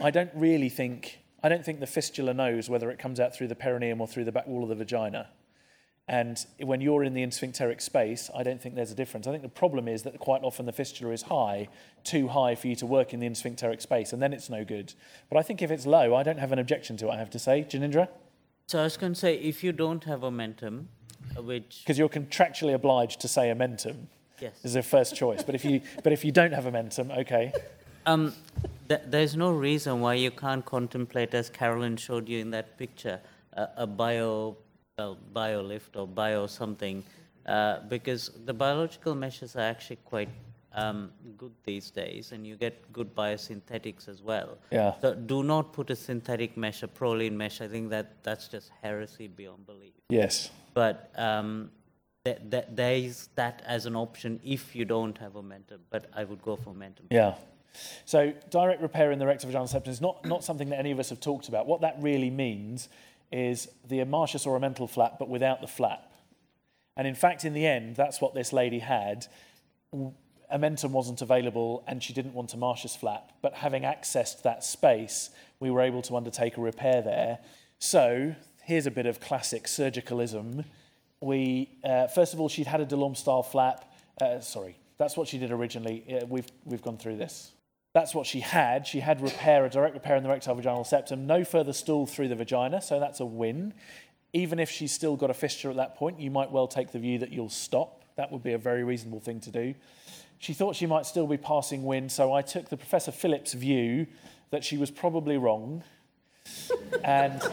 I 0.00 0.10
don't 0.10 0.30
really 0.34 0.68
think 0.68 1.20
I 1.42 1.48
don't 1.48 1.64
think 1.64 1.78
the 1.78 1.86
fistula 1.86 2.34
knows 2.34 2.68
whether 2.68 2.90
it 2.90 2.98
comes 2.98 3.20
out 3.20 3.34
through 3.34 3.48
the 3.48 3.54
perineum 3.54 4.00
or 4.00 4.08
through 4.08 4.24
the 4.24 4.32
back 4.32 4.46
wall 4.46 4.64
of 4.64 4.68
the 4.68 4.74
vagina. 4.74 5.28
And 6.08 6.44
when 6.58 6.80
you're 6.80 7.04
in 7.04 7.12
the 7.12 7.22
intersphincteric 7.22 7.82
space, 7.82 8.30
I 8.34 8.42
don't 8.42 8.62
think 8.62 8.74
there's 8.74 8.90
a 8.90 8.94
difference. 8.94 9.26
I 9.26 9.30
think 9.30 9.42
the 9.42 9.48
problem 9.50 9.88
is 9.88 10.04
that 10.04 10.18
quite 10.18 10.42
often 10.42 10.64
the 10.64 10.72
fistula 10.72 11.12
is 11.12 11.22
high, 11.22 11.68
too 12.02 12.28
high 12.28 12.54
for 12.54 12.68
you 12.68 12.76
to 12.76 12.86
work 12.86 13.12
in 13.12 13.20
the 13.20 13.28
intersphincteric 13.28 13.82
space, 13.82 14.14
and 14.14 14.22
then 14.22 14.32
it's 14.32 14.48
no 14.48 14.64
good. 14.64 14.94
But 15.28 15.38
I 15.38 15.42
think 15.42 15.60
if 15.60 15.70
it's 15.70 15.86
low, 15.86 16.14
I 16.14 16.22
don't 16.22 16.38
have 16.38 16.50
an 16.50 16.58
objection 16.58 16.96
to 16.98 17.08
it, 17.08 17.10
I 17.10 17.18
have 17.18 17.30
to 17.30 17.38
say. 17.38 17.66
Janindra? 17.68 18.08
So 18.68 18.80
I 18.80 18.84
was 18.84 18.96
going 18.96 19.12
to 19.12 19.18
say, 19.18 19.34
if 19.34 19.62
you 19.62 19.72
don't 19.72 20.04
have 20.04 20.20
omentum, 20.20 20.86
which 21.36 21.82
Because 21.84 21.98
you're 21.98 22.08
contractually 22.08 22.74
obliged 22.74 23.20
to 23.20 23.28
say 23.28 23.52
omentum 23.52 24.06
yes, 24.40 24.54
as 24.64 24.76
a 24.76 24.82
first 24.82 25.14
choice. 25.14 25.42
But 25.42 25.54
if 25.54 25.64
you, 25.64 25.80
but 26.02 26.12
if 26.12 26.24
you 26.24 26.32
don't 26.32 26.52
have 26.52 26.64
omentum, 26.64 27.16
okay. 27.18 27.52
um, 28.06 28.34
th- 28.88 29.02
there's 29.06 29.36
no 29.36 29.50
reason 29.50 30.00
why 30.00 30.14
you 30.14 30.30
can't 30.30 30.64
contemplate, 30.64 31.34
as 31.34 31.50
Carolynne 31.50 31.98
showed 31.98 32.28
you 32.28 32.38
in 32.38 32.50
that 32.52 32.78
picture, 32.78 33.20
uh, 33.56 33.66
a 33.76 33.86
bio, 33.86 34.56
well, 34.98 35.16
bio 35.32 35.62
lift 35.62 35.96
or 35.96 36.06
bio 36.06 36.46
something, 36.46 37.04
uh, 37.46 37.78
because 37.88 38.32
the 38.44 38.52
biological 38.52 39.14
meshes 39.14 39.54
are 39.56 39.60
actually 39.60 39.98
quite 40.04 40.28
um, 40.74 41.10
good 41.36 41.52
these 41.64 41.90
days, 41.90 42.32
and 42.32 42.46
you 42.46 42.56
get 42.56 42.92
good 42.92 43.14
biosynthetics 43.14 44.08
as 44.08 44.22
well. 44.22 44.58
Yeah. 44.70 44.94
So 45.00 45.14
do 45.14 45.42
not 45.42 45.72
put 45.72 45.90
a 45.90 45.96
synthetic 45.96 46.56
mesh, 46.56 46.82
a 46.82 46.88
Prolene 46.88 47.32
mesh. 47.32 47.60
I 47.60 47.68
think 47.68 47.90
that 47.90 48.22
that's 48.22 48.48
just 48.48 48.70
heresy 48.82 49.28
beyond 49.28 49.66
belief. 49.66 49.94
Yes. 50.10 50.50
but 50.74 51.10
um, 51.16 51.70
th- 52.24 52.38
th- 52.50 52.66
there 52.70 52.94
is 52.94 53.28
that 53.34 53.62
as 53.66 53.86
an 53.86 53.96
option 53.96 54.40
if 54.44 54.74
you 54.76 54.84
don't 54.84 55.16
have 55.18 55.32
omentum. 55.32 55.78
But 55.90 56.10
I 56.14 56.24
would 56.24 56.42
go 56.42 56.56
for 56.56 56.74
omentum. 56.74 57.06
Yeah. 57.10 57.34
So 58.04 58.32
direct 58.50 58.82
repair 58.82 59.12
in 59.12 59.18
the 59.18 59.24
rectovaginal 59.24 59.68
septum 59.68 59.92
is 59.92 60.00
not, 60.00 60.24
not 60.24 60.42
something 60.42 60.68
that 60.70 60.78
any 60.78 60.90
of 60.90 60.98
us 60.98 61.10
have 61.10 61.20
talked 61.20 61.48
about. 61.48 61.66
What 61.66 61.80
that 61.82 61.96
really 62.00 62.30
means 62.30 62.88
is 63.30 63.68
the 63.86 64.04
martius 64.04 64.46
or 64.46 64.56
a 64.56 64.60
omental 64.60 64.88
flap, 64.88 65.18
but 65.18 65.28
without 65.28 65.60
the 65.60 65.66
flap. 65.66 66.12
And 66.96 67.06
in 67.06 67.14
fact, 67.14 67.44
in 67.44 67.52
the 67.52 67.66
end, 67.66 67.96
that's 67.96 68.20
what 68.20 68.34
this 68.34 68.52
lady 68.52 68.80
had. 68.80 69.26
Omentum 70.52 70.90
wasn't 70.90 71.22
available 71.22 71.84
and 71.86 72.02
she 72.02 72.12
didn't 72.12 72.34
want 72.34 72.54
a 72.54 72.56
martius 72.56 72.96
flap, 72.96 73.32
but 73.42 73.54
having 73.54 73.82
accessed 73.82 74.42
that 74.42 74.64
space, 74.64 75.30
we 75.60 75.70
were 75.70 75.80
able 75.80 76.02
to 76.02 76.16
undertake 76.16 76.56
a 76.56 76.60
repair 76.60 77.02
there. 77.02 77.38
So 77.78 78.34
here's 78.64 78.86
a 78.86 78.90
bit 78.90 79.06
of 79.06 79.20
classic 79.20 79.64
surgicalism. 79.64 80.64
We, 81.20 81.70
uh, 81.84 82.08
first 82.08 82.34
of 82.34 82.40
all, 82.40 82.48
she'd 82.48 82.66
had 82.66 82.80
a 82.80 82.86
Delorme 82.86 83.16
style 83.16 83.42
flap. 83.42 83.84
Uh, 84.20 84.40
sorry, 84.40 84.76
that's 84.96 85.16
what 85.16 85.28
she 85.28 85.38
did 85.38 85.52
originally. 85.52 86.04
Uh, 86.10 86.26
we've, 86.26 86.48
we've 86.64 86.82
gone 86.82 86.96
through 86.96 87.16
this. 87.16 87.52
That's 87.94 88.14
what 88.14 88.26
she 88.26 88.40
had. 88.40 88.86
She 88.86 89.00
had 89.00 89.20
repair, 89.20 89.64
a 89.64 89.70
direct 89.70 89.94
repair 89.94 90.16
in 90.16 90.22
the 90.22 90.28
rectal 90.28 90.54
vaginal 90.54 90.84
septum, 90.84 91.26
no 91.26 91.44
further 91.44 91.72
stool 91.72 92.06
through 92.06 92.28
the 92.28 92.36
vagina, 92.36 92.82
so 92.82 93.00
that's 93.00 93.20
a 93.20 93.26
win. 93.26 93.72
Even 94.32 94.58
if 94.58 94.70
she's 94.70 94.92
still 94.92 95.16
got 95.16 95.30
a 95.30 95.34
fistula 95.34 95.72
at 95.72 95.76
that 95.78 95.96
point, 95.96 96.20
you 96.20 96.30
might 96.30 96.50
well 96.50 96.68
take 96.68 96.92
the 96.92 96.98
view 96.98 97.18
that 97.18 97.32
you'll 97.32 97.48
stop. 97.48 98.04
That 98.16 98.30
would 98.30 98.42
be 98.42 98.52
a 98.52 98.58
very 98.58 98.84
reasonable 98.84 99.20
thing 99.20 99.40
to 99.40 99.50
do. 99.50 99.74
She 100.38 100.52
thought 100.52 100.76
she 100.76 100.86
might 100.86 101.06
still 101.06 101.26
be 101.26 101.38
passing 101.38 101.82
wind, 101.84 102.12
so 102.12 102.32
I 102.32 102.42
took 102.42 102.68
the 102.68 102.76
Professor 102.76 103.10
Phillips 103.10 103.54
view 103.54 104.06
that 104.50 104.62
she 104.64 104.76
was 104.76 104.90
probably 104.90 105.38
wrong. 105.38 105.82
And 107.02 107.42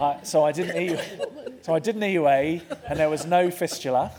I, 0.00 0.18
so 0.22 0.44
I 0.44 0.52
didn't 0.52 0.76
E, 0.76 0.98
so 1.62 1.74
I 1.74 1.78
did 1.78 1.96
an 1.96 2.02
EUA, 2.02 2.62
and 2.88 2.98
there 2.98 3.10
was 3.10 3.26
no 3.26 3.50
fistula. 3.50 4.12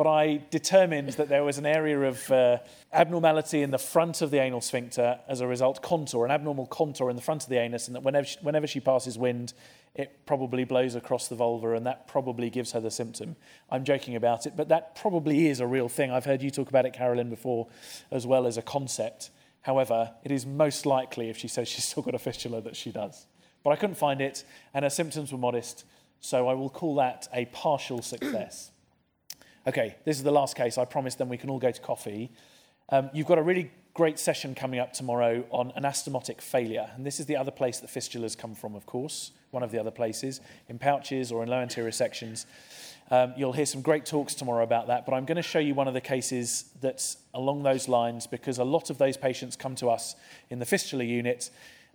But 0.00 0.08
I 0.08 0.40
determined 0.48 1.10
that 1.10 1.28
there 1.28 1.44
was 1.44 1.58
an 1.58 1.66
area 1.66 2.00
of 2.00 2.30
uh, 2.30 2.60
abnormality 2.90 3.60
in 3.60 3.70
the 3.70 3.76
front 3.76 4.22
of 4.22 4.30
the 4.30 4.40
anal 4.40 4.62
sphincter 4.62 5.20
as 5.28 5.42
a 5.42 5.46
result, 5.46 5.82
contour, 5.82 6.24
an 6.24 6.30
abnormal 6.30 6.68
contour 6.68 7.10
in 7.10 7.16
the 7.16 7.20
front 7.20 7.42
of 7.42 7.50
the 7.50 7.58
anus, 7.58 7.86
and 7.86 7.94
that 7.94 8.02
whenever 8.02 8.26
she, 8.26 8.38
whenever 8.40 8.66
she 8.66 8.80
passes 8.80 9.18
wind, 9.18 9.52
it 9.94 10.24
probably 10.24 10.64
blows 10.64 10.94
across 10.94 11.28
the 11.28 11.34
vulva, 11.34 11.74
and 11.74 11.84
that 11.84 12.08
probably 12.08 12.48
gives 12.48 12.72
her 12.72 12.80
the 12.80 12.90
symptom. 12.90 13.36
I'm 13.68 13.84
joking 13.84 14.16
about 14.16 14.46
it, 14.46 14.56
but 14.56 14.70
that 14.70 14.94
probably 14.94 15.48
is 15.48 15.60
a 15.60 15.66
real 15.66 15.90
thing. 15.90 16.10
I've 16.10 16.24
heard 16.24 16.40
you 16.40 16.50
talk 16.50 16.70
about 16.70 16.86
it, 16.86 16.94
Carolynne, 16.94 17.28
before, 17.28 17.68
as 18.10 18.26
well 18.26 18.46
as 18.46 18.56
a 18.56 18.62
concept. 18.62 19.28
However, 19.60 20.14
it 20.24 20.32
is 20.32 20.46
most 20.46 20.86
likely, 20.86 21.28
if 21.28 21.36
she 21.36 21.46
says 21.46 21.68
she's 21.68 21.84
still 21.84 22.02
got 22.02 22.14
a 22.14 22.18
fistula, 22.18 22.62
that 22.62 22.74
she 22.74 22.90
does. 22.90 23.26
But 23.62 23.72
I 23.72 23.76
couldn't 23.76 23.96
find 23.96 24.22
it, 24.22 24.44
and 24.72 24.82
her 24.82 24.88
symptoms 24.88 25.30
were 25.30 25.36
modest, 25.36 25.84
so 26.20 26.48
I 26.48 26.54
will 26.54 26.70
call 26.70 26.94
that 26.94 27.28
a 27.34 27.44
partial 27.44 28.00
success. 28.00 28.70
Okay, 29.66 29.96
this 30.06 30.16
is 30.16 30.22
the 30.22 30.30
last 30.30 30.56
case. 30.56 30.78
I 30.78 30.86
promise 30.86 31.14
then 31.16 31.28
we 31.28 31.36
can 31.36 31.50
all 31.50 31.58
go 31.58 31.70
to 31.70 31.80
coffee. 31.80 32.30
Um, 32.88 33.10
you've 33.12 33.26
got 33.26 33.38
a 33.38 33.42
really 33.42 33.70
great 33.92 34.18
session 34.18 34.54
coming 34.54 34.80
up 34.80 34.94
tomorrow 34.94 35.44
on 35.50 35.70
anastomotic 35.72 36.40
failure. 36.40 36.90
And 36.94 37.04
this 37.04 37.20
is 37.20 37.26
the 37.26 37.36
other 37.36 37.50
place 37.50 37.78
that 37.80 37.90
fistulas 37.90 38.38
come 38.38 38.54
from, 38.54 38.74
of 38.74 38.86
course, 38.86 39.32
one 39.50 39.62
of 39.62 39.70
the 39.70 39.78
other 39.78 39.90
places, 39.90 40.40
in 40.68 40.78
pouches 40.78 41.30
or 41.30 41.42
in 41.42 41.50
low 41.50 41.58
anterior 41.58 41.92
sections. 41.92 42.46
Um, 43.10 43.34
you'll 43.36 43.52
hear 43.52 43.66
some 43.66 43.82
great 43.82 44.06
talks 44.06 44.34
tomorrow 44.34 44.62
about 44.62 44.86
that, 44.86 45.04
but 45.04 45.14
I'm 45.14 45.26
going 45.26 45.36
to 45.36 45.42
show 45.42 45.58
you 45.58 45.74
one 45.74 45.88
of 45.88 45.94
the 45.94 46.00
cases 46.00 46.70
that's 46.80 47.18
along 47.34 47.62
those 47.62 47.86
lines 47.86 48.26
because 48.26 48.58
a 48.58 48.64
lot 48.64 48.88
of 48.88 48.96
those 48.96 49.16
patients 49.16 49.56
come 49.56 49.74
to 49.76 49.90
us 49.90 50.14
in 50.48 50.58
the 50.58 50.66
fistula 50.66 51.04
unit. 51.04 51.50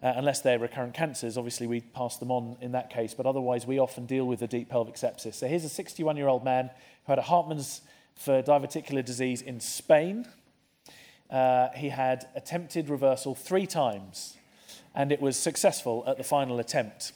Uh, 0.06 0.14
unless 0.18 0.42
they're 0.42 0.60
recurrent 0.60 0.94
cancers, 0.94 1.36
obviously 1.36 1.66
we 1.66 1.82
pass 1.82 2.18
them 2.18 2.30
on 2.30 2.56
in 2.62 2.74
that 2.74 2.92
case, 2.92 3.16
but 3.16 3.26
otherwise 3.26 3.66
we 3.66 3.80
often 3.80 4.06
deal 4.06 4.26
with 4.26 4.40
the 4.40 4.46
deep 4.46 4.70
pelvic 4.70 4.94
sepsis. 4.94 5.34
So 5.34 5.48
here's 5.48 5.64
a 5.64 5.70
61 5.70 6.16
year 6.16 6.28
old 6.28 6.44
man 6.44 6.70
who 7.06 7.12
had 7.12 7.18
a 7.18 7.24
Hartmann's 7.24 7.82
for 8.14 8.44
diverticular 8.44 9.04
disease 9.04 9.42
in 9.42 9.60
Spain. 9.60 10.28
Uh, 11.32 11.70
he 11.76 11.90
had 11.90 12.28
attempted 12.36 12.88
reversal 12.88 13.34
three 13.34 13.66
times, 13.66 14.38
and 14.94 15.12
it 15.12 15.20
was 15.20 15.38
successful 15.38 16.04
at 16.06 16.18
the 16.18 16.24
final 16.24 16.60
attempt. 16.60 17.14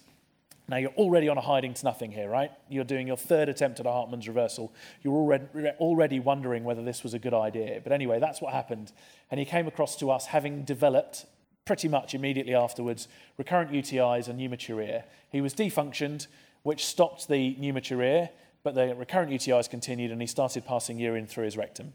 Now, 0.67 0.77
you're 0.77 0.89
already 0.91 1.29
on 1.29 1.37
a 1.37 1.41
hiding 1.41 1.75
to 1.75 1.85
nothing 1.85 2.11
here, 2.11 2.27
right? 2.27 2.51
You're 2.69 2.83
doing 2.83 3.05
your 3.05 3.17
third 3.17 3.49
attempt 3.49 3.79
at 3.79 3.85
a 3.85 3.91
Hartmann's 3.91 4.27
reversal. 4.27 4.73
You're 5.03 5.13
already, 5.13 5.45
already 5.79 6.19
wondering 6.19 6.63
whether 6.63 6.81
this 6.81 7.03
was 7.03 7.13
a 7.13 7.19
good 7.19 7.35
idea. 7.35 7.81
But 7.83 7.91
anyway, 7.91 8.19
that's 8.19 8.41
what 8.41 8.51
happened. 8.51 8.91
And 9.29 9.39
he 9.39 9.45
came 9.45 9.67
across 9.67 9.95
to 9.97 10.09
us 10.09 10.25
having 10.25 10.63
developed 10.63 11.27
pretty 11.69 11.87
much 11.87 12.15
immediately 12.15 12.55
afterwards 12.55 13.07
recurrent 13.37 13.71
UTIs 13.71 14.27
and 14.27 14.39
pneumaturia. 14.39 15.03
He 15.31 15.39
was 15.39 15.53
defunctioned, 15.53 16.25
which 16.63 16.83
stopped 16.83 17.27
the 17.27 17.55
pneumaturia, 17.61 18.29
but 18.63 18.73
the 18.73 18.95
recurrent 18.95 19.31
UTIs 19.31 19.69
continued 19.69 20.09
and 20.09 20.19
he 20.19 20.25
started 20.25 20.65
passing 20.65 20.97
urine 20.97 21.27
through 21.27 21.45
his 21.45 21.55
rectum. 21.55 21.93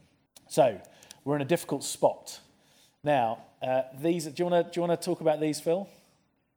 So, 0.49 0.81
we're 1.25 1.35
in 1.35 1.43
a 1.43 1.45
difficult 1.57 1.83
spot. 1.83 2.39
Now, 3.03 3.39
uh, 3.61 3.83
these, 4.01 4.27
do 4.27 4.45
you 4.45 4.49
want 4.49 4.73
to 4.73 4.97
talk 4.97 5.21
about 5.21 5.41
these, 5.41 5.59
Phil? 5.59 5.89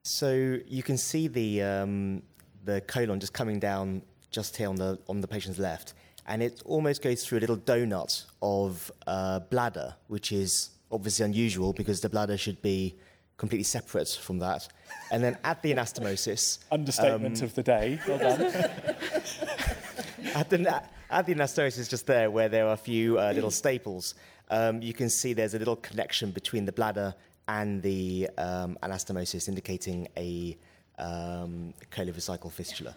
So 0.04 0.60
you 0.68 0.84
can 0.84 0.98
see 1.00 1.28
the 1.28 1.64
um, 1.64 2.22
the 2.66 2.82
colon 2.82 3.20
just 3.20 3.34
coming 3.34 3.60
down 3.60 4.04
just 4.30 4.56
here 4.56 4.70
on 4.70 4.76
the 4.76 5.00
on 5.10 5.22
the 5.22 5.28
patient's 5.28 5.58
left, 5.58 5.96
and 6.28 6.44
it 6.44 6.62
almost 6.66 7.02
goes 7.02 7.26
through 7.26 7.40
a 7.40 7.44
little 7.46 7.58
donut 7.58 8.26
of 8.44 8.92
uh, 9.08 9.40
bladder, 9.40 9.96
which 10.08 10.32
is 10.32 10.70
obviously 10.92 11.26
unusual 11.26 11.74
because 11.74 12.02
the 12.02 12.10
bladder 12.10 12.38
should 12.38 12.62
be 12.62 12.96
completely 13.38 13.64
separate 13.64 14.10
from 14.10 14.40
that. 14.40 14.68
And 15.12 15.24
then 15.24 15.38
at 15.44 15.62
the 15.62 15.74
anastomosis, 15.74 16.60
Understatement 16.72 17.42
of 17.42 17.56
the 17.56 17.64
day. 17.64 18.00
Well 18.08 18.18
done. 18.18 18.42
at 20.36 20.50
the, 20.50 20.84
at 21.10 21.26
the 21.26 21.36
anastomosis 21.36 21.90
just 21.90 22.06
there, 22.08 22.30
where 22.30 22.50
there 22.50 22.68
are 22.68 22.74
a 22.74 22.78
few 22.78 23.20
uh, 23.20 23.32
little 23.34 23.52
staples, 23.64 24.16
um, 24.50 24.82
you 24.82 24.94
can 24.94 25.10
see 25.10 25.34
there's 25.34 25.54
a 25.54 25.60
little 25.60 25.76
connection 25.76 26.32
between 26.32 26.66
the 26.66 26.72
bladder 26.72 27.14
and 27.48 27.82
the 27.82 28.30
um, 28.38 28.78
anastomosis, 28.84 29.48
indicating 29.48 30.08
a 30.18 30.58
um, 30.98 31.74
colovesical 31.92 32.52
fistula. 32.52 32.96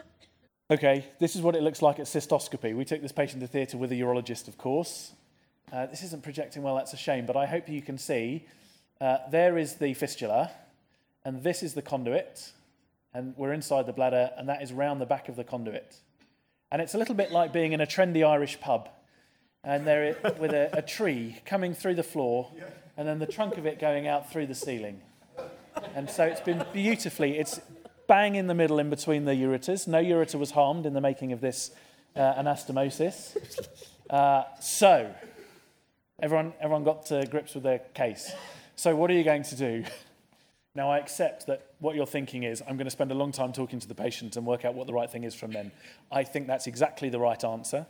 Okay, 0.71 1.05
this 1.19 1.35
is 1.35 1.43
what 1.43 1.57
it 1.57 1.63
looks 1.63 1.83
like 1.83 1.99
at 1.99 2.07
cystoscopy. 2.07 2.77
We 2.77 2.85
took 2.85 3.03
this 3.03 3.13
patient 3.13 3.41
to 3.41 3.49
theatre 3.49 3.77
with 3.77 3.91
a 3.93 3.97
urologist, 3.97 4.49
of 4.49 4.57
course. 4.57 5.13
Uh, 5.73 5.87
this 5.87 6.03
isn't 6.05 6.23
projecting 6.23 6.63
well, 6.63 6.77
that's 6.77 6.93
a 6.93 6.97
shame, 6.97 7.27
but 7.27 7.37
I 7.37 7.47
hope 7.47 7.69
you 7.69 7.83
can 7.83 7.99
see. 7.99 8.45
Uh, 9.01 9.17
there 9.31 9.57
is 9.57 9.77
the 9.77 9.95
fistula, 9.95 10.51
and 11.25 11.43
this 11.43 11.63
is 11.63 11.73
the 11.73 11.81
conduit, 11.81 12.53
and 13.15 13.35
we're 13.39 13.55
inside 13.55 13.87
the 13.87 13.95
bladder, 13.95 14.31
and 14.37 14.47
that 14.47 14.63
is 14.63 14.75
round 14.75 15.01
the 15.01 15.07
back 15.07 15.29
of 15.31 15.37
the 15.37 15.45
conduit. 15.45 15.97
And 16.71 16.83
it's 16.83 16.95
a 16.95 16.99
little 16.99 17.15
bit 17.15 17.33
like 17.33 17.51
being 17.51 17.73
in 17.73 17.81
a 17.81 17.87
trendy 17.87 18.27
Irish 18.27 18.61
pub 18.61 18.91
and 19.65 19.87
there 19.87 20.17
with 20.39 20.53
a, 20.53 20.69
a 20.75 20.83
tree 20.83 21.41
coming 21.47 21.73
through 21.73 21.95
the 21.95 22.03
floor, 22.03 22.53
and 22.99 23.09
then 23.09 23.19
the 23.19 23.27
trunk 23.27 23.57
of 23.57 23.65
it 23.65 23.79
going 23.79 24.07
out 24.07 24.31
through 24.31 24.47
the 24.47 24.55
ceiling. 24.55 25.01
And 25.95 26.11
so 26.11 26.25
it's 26.25 26.41
been 26.41 26.65
beautifully. 26.73 27.39
It's 27.39 27.59
bang 28.07 28.35
in 28.35 28.49
the 28.49 28.55
middle 28.55 28.79
in 28.79 28.91
between 28.91 29.25
the 29.25 29.33
ureters. 29.33 29.89
No 29.89 30.03
ureter 30.03 30.39
was 30.39 30.51
harmed 30.51 30.85
in 30.85 30.93
the 30.93 31.01
making 31.01 31.33
of 31.33 31.41
this 31.41 31.71
uh, 32.17 32.35
anastomosis. 32.35 33.37
Uh, 34.11 34.45
so 34.61 35.15
everyone, 36.21 36.53
everyone 36.61 36.85
got 36.85 37.07
to 37.07 37.27
grips 37.27 37.55
with 37.55 37.63
their 37.63 37.79
case. 37.95 38.33
So 38.81 38.97
what 38.97 39.11
are 39.11 39.15
you 39.15 39.25
going 39.25 39.43
to 39.43 39.57
do? 39.57 39.85
Now, 40.73 40.93
I 40.93 40.99
accept 40.99 41.49
that 41.49 41.73
what 41.81 41.97
you're 41.97 42.07
thinking 42.07 42.45
is 42.45 42.63
I'm 42.63 42.77
going 42.77 42.87
to 42.87 42.93
spend 42.93 43.11
a 43.11 43.15
long 43.15 43.33
time 43.33 43.53
talking 43.53 43.81
to 43.81 43.89
the 43.89 43.95
patient 43.95 44.37
and 44.37 44.47
work 44.47 44.65
out 44.65 44.73
what 44.75 44.87
the 44.87 44.93
right 44.93 45.11
thing 45.11 45.25
is 45.25 45.35
from 45.35 45.51
them. 45.51 45.73
I 46.13 46.23
think 46.23 46.47
that's 46.47 46.69
exactly 46.69 47.09
the 47.09 47.19
right 47.19 47.43
answer. 47.43 47.89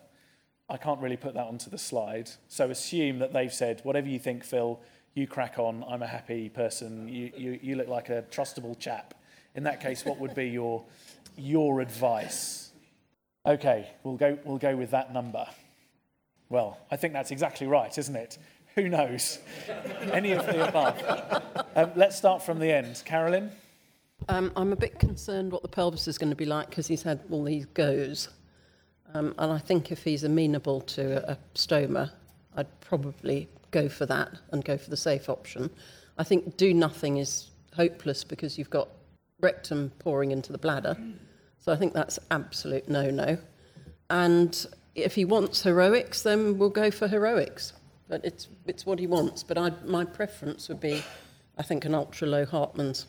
I 0.67 0.79
can't 0.79 0.99
really 0.99 1.19
put 1.19 1.35
that 1.35 1.47
onto 1.47 1.69
the 1.69 1.77
slide. 1.77 2.31
So 2.49 2.71
assume 2.71 3.19
that 3.19 3.35
they've 3.35 3.53
said, 3.53 3.81
whatever 3.83 4.09
you 4.09 4.19
think, 4.19 4.45
Phil, 4.45 4.81
you 5.13 5.27
crack 5.27 5.59
on. 5.59 5.85
I'm 5.87 6.03
a 6.03 6.07
happy 6.07 6.49
person. 6.49 7.07
You, 7.07 7.31
you, 7.37 7.61
you 7.63 7.77
look 7.77 7.89
like 7.89 8.09
a 8.09 8.25
trustable 8.31 8.79
chap. 8.79 9.13
In 9.55 9.65
that 9.65 9.79
case, 9.79 10.07
what 10.07 10.19
would 10.19 10.35
be 10.35 10.49
your, 10.49 10.83
your 11.37 11.83
advice? 11.83 12.73
Okay, 13.45 13.91
we'll 14.05 14.17
go, 14.17 14.39
we'll 14.43 14.57
go 14.57 14.75
with 14.75 14.93
that 14.93 15.13
number. 15.13 15.47
Well, 16.49 16.79
I 16.91 16.97
think 16.97 17.13
that's 17.13 17.31
exactly 17.31 17.67
right, 17.67 17.97
isn't 17.97 18.17
it? 18.17 18.39
Who 18.75 18.89
knows? 18.89 19.39
Any 20.13 20.33
of 20.33 20.47
the 20.47 20.69
above. 20.69 21.03
Um, 21.75 21.91
let's 21.97 22.17
start 22.17 22.43
from 22.43 22.59
the 22.59 22.73
end. 22.73 23.03
Carolynne? 23.07 23.51
Um, 24.29 24.53
I'm 24.57 24.73
a 24.73 24.77
bit 24.77 24.99
concerned 24.99 25.51
what 25.53 25.63
the 25.63 25.69
pelvis 25.69 26.07
is 26.07 26.19
going 26.19 26.31
to 26.31 26.37
be 26.37 26.45
like 26.45 26.71
because 26.71 26.87
he's 26.87 27.03
had 27.03 27.21
all 27.31 27.45
these 27.45 27.67
goes. 27.67 28.29
Um, 29.15 29.35
and 29.39 29.53
I 29.53 29.59
think 29.59 29.91
if 29.91 30.05
he's 30.05 30.25
amenable 30.25 30.83
to 30.83 31.29
a, 31.29 31.33
a 31.33 31.39
stoma, 31.55 32.13
I'd 32.57 32.81
probably 32.81 33.49
go 33.71 33.89
for 33.89 34.07
that 34.07 34.31
and 34.53 34.65
go 34.65 34.77
for 34.77 34.91
the 34.91 34.97
safe 34.97 35.29
option. 35.29 35.71
I 36.19 36.25
think 36.25 36.57
do 36.57 36.75
nothing 36.75 37.17
is 37.17 37.51
hopeless 37.75 38.25
because 38.25 38.59
you've 38.59 38.71
got 38.71 38.89
rectum 39.41 39.91
pouring 39.99 40.33
into 40.33 40.53
the 40.53 40.59
bladder. 40.59 40.97
So 41.59 41.73
I 41.73 41.77
think 41.77 41.93
that's 41.93 42.19
absolute 42.31 42.89
no 42.89 43.11
no. 43.11 43.39
And 44.11 44.67
if 44.95 45.15
he 45.15 45.25
wants 45.25 45.63
heroics, 45.63 46.23
then 46.23 46.59
we'll 46.59 46.69
go 46.71 46.91
for 46.91 47.09
heroics. 47.09 47.73
But 48.11 48.25
it's, 48.25 48.49
it's 48.67 48.85
what 48.85 48.99
he 48.99 49.07
wants. 49.07 49.43
But 49.43 49.57
I, 49.57 49.71
my 49.87 50.05
preference 50.05 50.69
would 50.69 50.81
be, 50.81 51.03
I 51.57 51.63
think, 51.63 51.85
an 51.85 51.95
ultra 51.95 52.27
low 52.27 52.45
Hartmann's. 52.45 53.07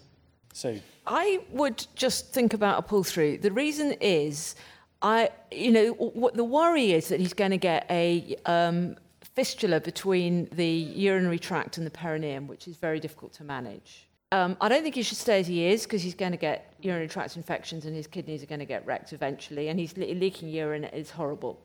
So 0.54 0.78
I 1.08 1.40
would 1.50 1.86
just 1.96 2.34
think 2.34 2.54
about 2.54 2.78
a 2.80 2.82
pull 2.84 3.04
through. 3.04 3.40
The 3.40 3.52
reason 3.52 3.94
is, 4.00 4.56
I, 5.02 5.32
you 5.52 5.72
know, 5.72 5.94
what 5.94 6.36
the 6.36 6.44
worry 6.44 6.92
is 6.94 7.08
that 7.08 7.20
he's 7.20 7.34
going 7.34 7.52
to 7.52 7.58
get 7.58 7.86
a 7.90 8.36
um, 8.46 8.96
fistula 9.34 9.80
between 9.80 10.48
the 10.52 10.68
urinary 10.68 11.40
tract 11.40 11.78
and 11.78 11.86
the 11.86 11.92
perineum, 11.92 12.48
which 12.48 12.68
is 12.68 12.76
very 12.76 13.00
difficult 13.00 13.34
to 13.34 13.44
manage. 13.44 14.08
Um, 14.34 14.56
I 14.62 14.70
don't 14.70 14.84
think 14.84 14.96
he 14.96 15.02
should 15.02 15.18
stay 15.18 15.40
as 15.40 15.48
he 15.48 15.66
is 15.66 15.84
because 15.84 16.02
he's 16.04 16.14
going 16.14 16.32
to 16.32 16.38
get 16.38 16.74
urinary 16.82 17.10
tract 17.10 17.36
infections 17.36 17.86
and 17.86 17.96
his 17.96 18.08
kidneys 18.08 18.44
are 18.44 18.46
going 18.46 18.60
to 18.60 18.66
get 18.66 18.86
wrecked 18.86 19.12
eventually, 19.14 19.70
and 19.70 19.80
he's 19.80 19.98
le- 19.98 20.06
leaking 20.06 20.50
urine. 20.50 20.86
It's 20.86 21.12
horrible. 21.12 21.60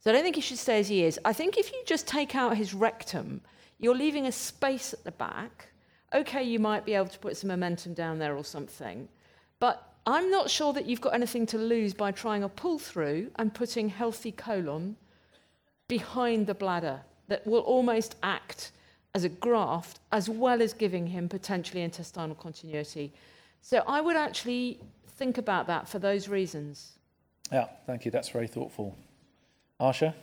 So 0.00 0.10
I 0.10 0.14
don't 0.14 0.22
think 0.22 0.36
he 0.36 0.40
should 0.40 0.58
stay 0.58 0.80
as 0.80 0.88
he 0.88 1.04
is. 1.04 1.20
I 1.24 1.32
think 1.32 1.58
if 1.58 1.70
you 1.72 1.82
just 1.84 2.08
take 2.08 2.34
out 2.34 2.56
his 2.56 2.72
rectum, 2.72 3.42
you're 3.78 3.94
leaving 3.94 4.26
a 4.26 4.32
space 4.32 4.94
at 4.94 5.04
the 5.04 5.12
back. 5.12 5.68
Okay, 6.14 6.42
you 6.42 6.58
might 6.58 6.86
be 6.86 6.94
able 6.94 7.08
to 7.08 7.18
put 7.18 7.36
some 7.36 7.50
omentum 7.50 7.94
down 7.94 8.18
there 8.18 8.36
or 8.36 8.44
something, 8.44 9.08
but 9.58 9.94
I'm 10.06 10.30
not 10.30 10.50
sure 10.50 10.72
that 10.72 10.86
you've 10.86 11.00
got 11.00 11.14
anything 11.14 11.46
to 11.46 11.58
lose 11.58 11.92
by 11.92 12.10
trying 12.12 12.42
a 12.42 12.48
pull 12.48 12.78
through 12.78 13.30
and 13.36 13.52
putting 13.54 13.90
healthy 13.90 14.32
colon 14.32 14.96
behind 15.86 16.46
the 16.46 16.54
bladder 16.54 17.00
that 17.28 17.46
will 17.46 17.60
almost 17.60 18.16
act 18.22 18.72
as 19.14 19.24
a 19.24 19.28
graft 19.28 20.00
as 20.12 20.28
well 20.28 20.62
as 20.62 20.72
giving 20.72 21.06
him 21.06 21.28
potentially 21.28 21.82
intestinal 21.82 22.34
continuity. 22.34 23.12
So 23.60 23.84
I 23.86 24.00
would 24.00 24.16
actually 24.16 24.80
think 25.16 25.36
about 25.36 25.66
that 25.66 25.88
for 25.88 25.98
those 25.98 26.28
reasons. 26.28 26.98
Yeah, 27.52 27.66
thank 27.86 28.04
you. 28.04 28.10
That's 28.10 28.30
very 28.30 28.48
thoughtful. 28.48 28.96
Asha? 29.80 30.14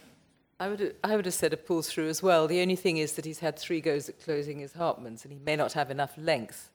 I 0.59 0.69
would, 0.69 0.95
I 1.03 1.15
would 1.15 1.25
have 1.25 1.33
said 1.33 1.53
a 1.53 1.57
pull 1.57 1.81
through 1.81 2.09
as 2.09 2.23
well. 2.23 2.47
The 2.47 2.61
only 2.61 2.75
thing 2.75 2.97
is 2.97 3.13
that 3.13 3.25
he's 3.25 3.39
had 3.39 3.59
three 3.59 3.81
goes 3.81 4.09
at 4.09 4.21
closing 4.23 4.59
his 4.59 4.73
Hartmann's 4.73 5.23
and 5.23 5.31
he 5.31 5.39
may 5.39 5.55
not 5.55 5.73
have 5.73 5.91
enough 5.91 6.13
length 6.17 6.71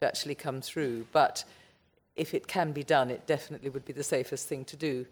to 0.00 0.06
actually 0.06 0.34
come 0.34 0.60
through. 0.60 1.06
But 1.12 1.44
if 2.14 2.34
it 2.34 2.46
can 2.46 2.72
be 2.72 2.84
done, 2.84 3.10
it 3.10 3.26
definitely 3.26 3.70
would 3.70 3.84
be 3.84 3.92
the 3.92 4.04
safest 4.04 4.46
thing 4.48 4.64
to 4.66 4.76
do. 4.76 5.06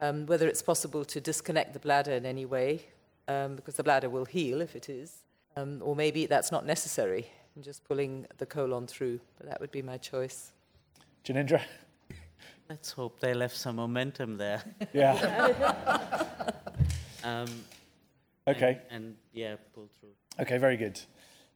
Um, 0.00 0.24
whether 0.26 0.48
it's 0.48 0.62
possible 0.62 1.04
to 1.04 1.20
disconnect 1.20 1.74
the 1.74 1.78
bladder 1.78 2.12
in 2.12 2.24
any 2.24 2.46
way, 2.46 2.86
um, 3.28 3.56
because 3.56 3.74
the 3.74 3.82
bladder 3.82 4.08
will 4.08 4.24
heal 4.24 4.62
if 4.62 4.74
it 4.74 4.88
is, 4.88 5.18
um, 5.56 5.82
or 5.84 5.94
maybe 5.94 6.24
that's 6.24 6.50
not 6.50 6.64
necessary, 6.64 7.26
and 7.54 7.62
just 7.62 7.84
pulling 7.86 8.26
the 8.38 8.46
colon 8.46 8.86
through. 8.86 9.20
But 9.36 9.50
that 9.50 9.60
would 9.60 9.70
be 9.70 9.82
my 9.82 9.98
choice. 9.98 10.52
Janindra? 11.22 11.60
Let's 12.70 12.92
hope 12.92 13.20
they 13.20 13.34
left 13.34 13.56
some 13.56 13.76
omentum 13.76 14.38
there. 14.38 14.62
Yeah. 14.94 16.24
Um, 17.24 17.48
Okay. 18.48 18.80
And, 18.90 19.04
and 19.04 19.16
yeah, 19.32 19.56
pull 19.74 19.88
through. 20.00 20.10
Okay, 20.40 20.58
very 20.58 20.76
good. 20.76 21.00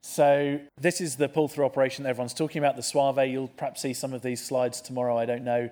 So 0.01 0.61
this 0.79 1.01
is 1.01 1.17
the 1.17 1.29
pull-through 1.29 1.65
operation 1.65 2.05
that 2.05 2.11
everyone's 2.11 2.35
talking 2.35 2.59
about, 2.59 2.77
the 2.77 2.83
Soave. 2.83 3.27
You'll 3.27 3.49
perhaps 3.49 3.81
see 3.81 3.95
some 3.95 4.13
of 4.13 4.23
these 4.23 4.45
slides 4.45 4.81
tomorrow, 4.81 5.17
I 5.17 5.25
don't 5.25 5.45
know. 5.45 5.71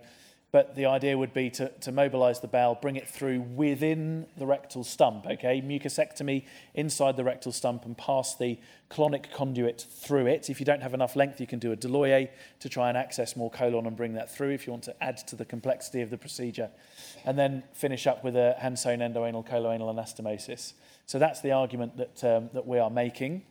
But 0.53 0.77
the 0.77 0.85
idea 0.85 1.17
would 1.17 1.33
be 1.33 1.49
to, 1.49 1.71
to 1.81 1.91
mobilize 1.91 2.41
the 2.41 2.47
bowel, 2.47 2.75
bring 2.75 2.97
it 2.97 3.09
through 3.09 3.41
within 3.41 4.27
the 4.37 4.45
rectal 4.45 4.85
stump, 4.85 5.27
okay? 5.27 5.63
Mucosectomy 5.63 6.45
inside 6.75 7.17
the 7.17 7.25
rectal 7.25 7.53
stump 7.53 7.87
and 7.87 7.97
pass 7.97 8.37
the 8.37 8.59
colonic 8.91 9.33
conduit 9.33 9.87
through 9.91 10.27
it. 10.27 10.51
If 10.51 10.61
you 10.61 10.67
don't 10.67 10.83
have 10.83 10.93
enough 10.93 11.17
length, 11.17 11.41
you 11.41 11.47
can 11.47 11.59
do 11.59 11.73
a 11.73 11.77
Deloyers 11.77 12.29
to 12.61 12.69
try 12.69 12.91
and 12.91 12.99
access 12.99 13.35
more 13.35 13.51
colon 13.51 13.87
and 13.87 13.97
bring 13.97 14.13
that 14.13 14.31
through 14.31 14.51
if 14.51 14.67
you 14.67 14.73
want 14.73 14.85
to 14.85 15.03
add 15.03 15.17
to 15.29 15.37
the 15.37 15.47
complexity 15.47 16.03
of 16.03 16.11
the 16.11 16.19
procedure. 16.19 16.69
And 17.25 17.39
then 17.39 17.63
finish 17.73 18.07
up 18.07 18.23
with 18.23 18.37
a 18.37 18.55
hand-sewn 18.59 18.99
endoanal 18.99 19.49
coloanal 19.49 19.91
anastomosis. 19.95 20.75
So 21.07 21.19
that's 21.19 21.41
the 21.41 21.53
argument 21.53 21.97
that, 21.97 22.23
um, 22.25 22.51
that 22.53 22.67
we 22.67 22.79
are 22.79 22.91
making. 22.91 23.47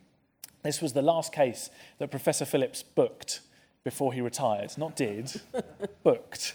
This 0.62 0.84
was 0.84 0.94
the 0.94 1.02
last 1.02 1.34
case 1.34 1.72
that 1.98 2.12
Professor 2.12 2.46
Phillips 2.46 2.84
booked 2.84 3.42
before 3.84 4.14
he 4.14 4.22
retired. 4.22 4.78
Not 4.78 4.96
did, 4.96 5.42
booked 6.04 6.54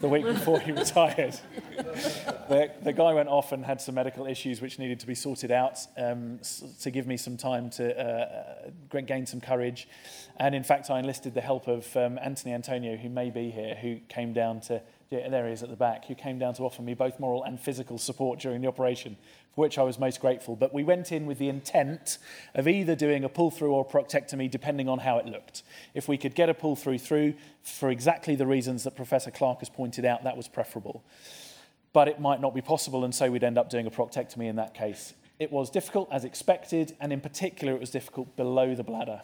the 0.00 0.08
week 0.08 0.24
before 0.24 0.60
he 0.60 0.72
retired. 0.84 1.38
the, 2.48 2.70
the 2.82 2.92
guy 2.92 3.12
went 3.12 3.28
off 3.28 3.52
and 3.52 3.64
had 3.64 3.80
some 3.80 3.94
medical 3.94 4.26
issues 4.26 4.60
which 4.60 4.78
needed 4.78 5.00
to 5.00 5.06
be 5.06 5.14
sorted 5.14 5.50
out 5.50 5.78
um, 5.96 6.40
to 6.80 6.90
give 6.90 7.06
me 7.06 7.16
some 7.16 7.36
time 7.36 7.70
to 7.70 7.98
uh, 7.98 8.68
uh, 8.94 9.00
gain 9.00 9.26
some 9.26 9.40
courage. 9.40 9.88
And 10.38 10.54
in 10.54 10.64
fact, 10.64 10.90
I 10.90 10.98
enlisted 10.98 11.34
the 11.34 11.40
help 11.40 11.66
of 11.66 11.96
um, 11.96 12.18
Anthony 12.22 12.54
Antoniou, 12.54 12.96
who 12.96 13.08
may 13.08 13.30
be 13.30 13.50
here, 13.50 13.74
who 13.74 13.98
came 14.08 14.32
down 14.32 14.60
to, 14.62 14.82
yeah, 15.10 15.28
there 15.28 15.46
he 15.46 15.52
is 15.52 15.62
at 15.62 15.70
the 15.70 15.76
back, 15.76 16.06
who 16.06 16.14
came 16.14 16.38
down 16.38 16.54
to 16.54 16.62
offer 16.62 16.82
me 16.82 16.94
both 16.94 17.18
moral 17.18 17.42
and 17.44 17.58
physical 17.58 17.98
support 17.98 18.38
during 18.38 18.60
the 18.60 18.68
operation, 18.68 19.16
for 19.56 19.62
which 19.62 19.78
I 19.78 19.82
was 19.82 19.98
most 19.98 20.20
grateful. 20.20 20.54
But 20.54 20.74
we 20.74 20.84
went 20.84 21.10
in 21.10 21.24
with 21.24 21.38
the 21.38 21.48
intent 21.48 22.18
of 22.54 22.68
either 22.68 22.94
doing 22.94 23.24
a 23.24 23.28
pull 23.28 23.50
through 23.50 23.72
or 23.72 23.86
proctectomy, 23.88 24.50
depending 24.50 24.86
on 24.86 24.98
how 24.98 25.16
it 25.16 25.24
looked. 25.24 25.62
If 25.94 26.06
we 26.08 26.18
could 26.18 26.34
get 26.34 26.50
a 26.50 26.54
pull 26.54 26.76
through 26.76 26.98
through 26.98 27.34
for 27.62 27.90
exactly 27.90 28.36
the 28.36 28.46
reasons 28.46 28.84
that 28.84 28.94
Professor 28.94 29.30
Clark 29.30 29.60
has 29.60 29.70
pointed 29.70 30.04
out, 30.04 30.24
that 30.24 30.36
was 30.36 30.46
preferable. 30.46 31.02
But 31.94 32.06
it 32.06 32.20
might 32.20 32.42
not 32.42 32.54
be 32.54 32.60
possible, 32.60 33.02
and 33.02 33.14
so 33.14 33.30
we'd 33.30 33.42
end 33.42 33.56
up 33.56 33.70
doing 33.70 33.86
a 33.86 33.90
proctectomy 33.90 34.46
in 34.46 34.56
that 34.56 34.74
case. 34.74 35.14
It 35.38 35.50
was 35.50 35.70
difficult 35.70 36.08
as 36.12 36.24
expected, 36.24 36.94
and 37.00 37.10
in 37.10 37.22
particular, 37.22 37.72
it 37.72 37.80
was 37.80 37.90
difficult 37.90 38.36
below 38.36 38.74
the 38.74 38.84
bladder. 38.84 39.22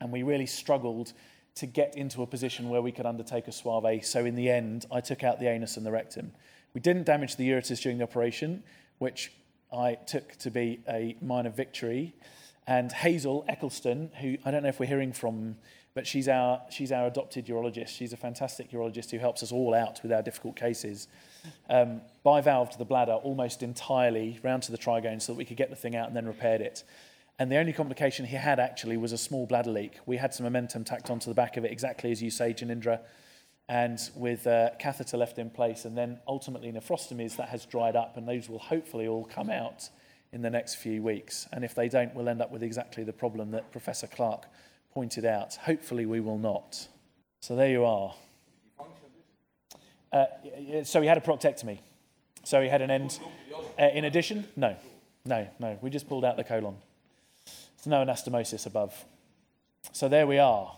And 0.00 0.10
we 0.10 0.24
really 0.24 0.46
struggled 0.46 1.12
to 1.54 1.66
get 1.66 1.96
into 1.96 2.22
a 2.22 2.26
position 2.26 2.68
where 2.68 2.82
we 2.82 2.90
could 2.90 3.06
undertake 3.06 3.46
a 3.46 3.52
Soave. 3.52 4.04
So 4.04 4.24
in 4.24 4.34
the 4.34 4.50
end, 4.50 4.86
I 4.90 5.00
took 5.00 5.22
out 5.22 5.38
the 5.38 5.48
anus 5.48 5.76
and 5.76 5.86
the 5.86 5.92
rectum. 5.92 6.32
We 6.74 6.80
didn't 6.80 7.04
damage 7.04 7.36
the 7.36 7.48
ureters 7.48 7.80
during 7.80 7.98
the 7.98 8.04
operation, 8.04 8.64
which 8.98 9.30
I 9.74 9.94
took 10.06 10.36
to 10.36 10.50
be 10.50 10.80
a 10.88 11.16
minor 11.20 11.50
victory. 11.50 12.14
And 12.66 12.90
Hazel 12.92 13.44
Eccleston, 13.48 14.10
who 14.20 14.38
I 14.44 14.50
don't 14.50 14.62
know 14.62 14.68
if 14.68 14.80
we're 14.80 14.86
hearing 14.86 15.12
from, 15.12 15.56
but 15.94 16.06
she's 16.06 16.28
our, 16.28 16.62
she's 16.70 16.92
our 16.92 17.06
adopted 17.06 17.46
urologist. 17.46 17.88
She's 17.88 18.12
a 18.12 18.16
fantastic 18.16 18.70
urologist 18.70 19.10
who 19.10 19.18
helps 19.18 19.42
us 19.42 19.52
all 19.52 19.74
out 19.74 20.00
with 20.02 20.12
our 20.12 20.22
difficult 20.22 20.56
cases. 20.56 21.08
Um, 21.68 22.00
bivalved 22.22 22.78
the 22.78 22.84
bladder 22.84 23.12
almost 23.12 23.62
entirely 23.62 24.40
round 24.42 24.62
to 24.64 24.72
the 24.72 24.78
trigone 24.78 25.20
so 25.20 25.32
that 25.32 25.38
we 25.38 25.44
could 25.44 25.56
get 25.56 25.70
the 25.70 25.76
thing 25.76 25.94
out 25.94 26.08
and 26.08 26.16
then 26.16 26.26
repaired 26.26 26.60
it. 26.60 26.84
And 27.38 27.50
the 27.50 27.56
only 27.56 27.72
complication 27.72 28.26
he 28.26 28.36
had 28.36 28.58
actually 28.60 28.96
was 28.96 29.12
a 29.12 29.18
small 29.18 29.46
bladder 29.46 29.70
leak. 29.70 29.98
We 30.06 30.16
had 30.16 30.32
some 30.32 30.46
omentum 30.46 30.86
tacked 30.86 31.10
onto 31.10 31.28
the 31.28 31.34
back 31.34 31.56
of 31.56 31.64
it, 31.64 31.72
exactly 31.72 32.12
as 32.12 32.22
you 32.22 32.30
say, 32.30 32.54
Janindra, 32.54 33.00
and 33.68 33.98
with 34.14 34.46
a 34.46 34.72
catheter 34.78 35.16
left 35.16 35.38
in 35.38 35.50
place. 35.50 35.84
And 35.84 35.96
then 35.96 36.18
ultimately 36.26 36.70
nephrostomies, 36.70 37.36
that 37.36 37.48
has 37.48 37.64
dried 37.64 37.96
up, 37.96 38.16
and 38.16 38.28
those 38.28 38.48
will 38.48 38.58
hopefully 38.58 39.06
all 39.06 39.24
come 39.24 39.50
out 39.50 39.88
in 40.32 40.42
the 40.42 40.50
next 40.50 40.76
few 40.76 41.02
weeks. 41.02 41.46
And 41.52 41.64
if 41.64 41.74
they 41.74 41.88
don't, 41.88 42.14
we'll 42.14 42.28
end 42.28 42.42
up 42.42 42.50
with 42.50 42.62
exactly 42.62 43.04
the 43.04 43.12
problem 43.12 43.52
that 43.52 43.70
Professor 43.72 44.06
Clark 44.06 44.46
pointed 44.92 45.24
out. 45.24 45.54
Hopefully, 45.56 46.06
we 46.06 46.20
will 46.20 46.38
not. 46.38 46.88
So 47.40 47.56
there 47.56 47.70
you 47.70 47.84
are. 47.84 48.14
Uh, 50.12 50.26
so 50.84 51.00
he 51.00 51.08
had 51.08 51.18
a 51.18 51.20
proctectomy. 51.20 51.78
So 52.44 52.60
he 52.62 52.68
had 52.68 52.82
an 52.82 52.90
end. 52.90 53.18
Uh, 53.78 53.86
in 53.86 54.04
addition, 54.04 54.46
no. 54.56 54.76
No, 55.26 55.48
no, 55.58 55.78
we 55.80 55.88
just 55.88 56.06
pulled 56.06 56.24
out 56.24 56.36
the 56.36 56.44
colon. 56.44 56.76
There's 57.46 57.86
no 57.86 58.04
anastomosis 58.04 58.66
above. 58.66 59.06
So 59.92 60.06
there 60.08 60.26
we 60.26 60.38
are. 60.38 60.76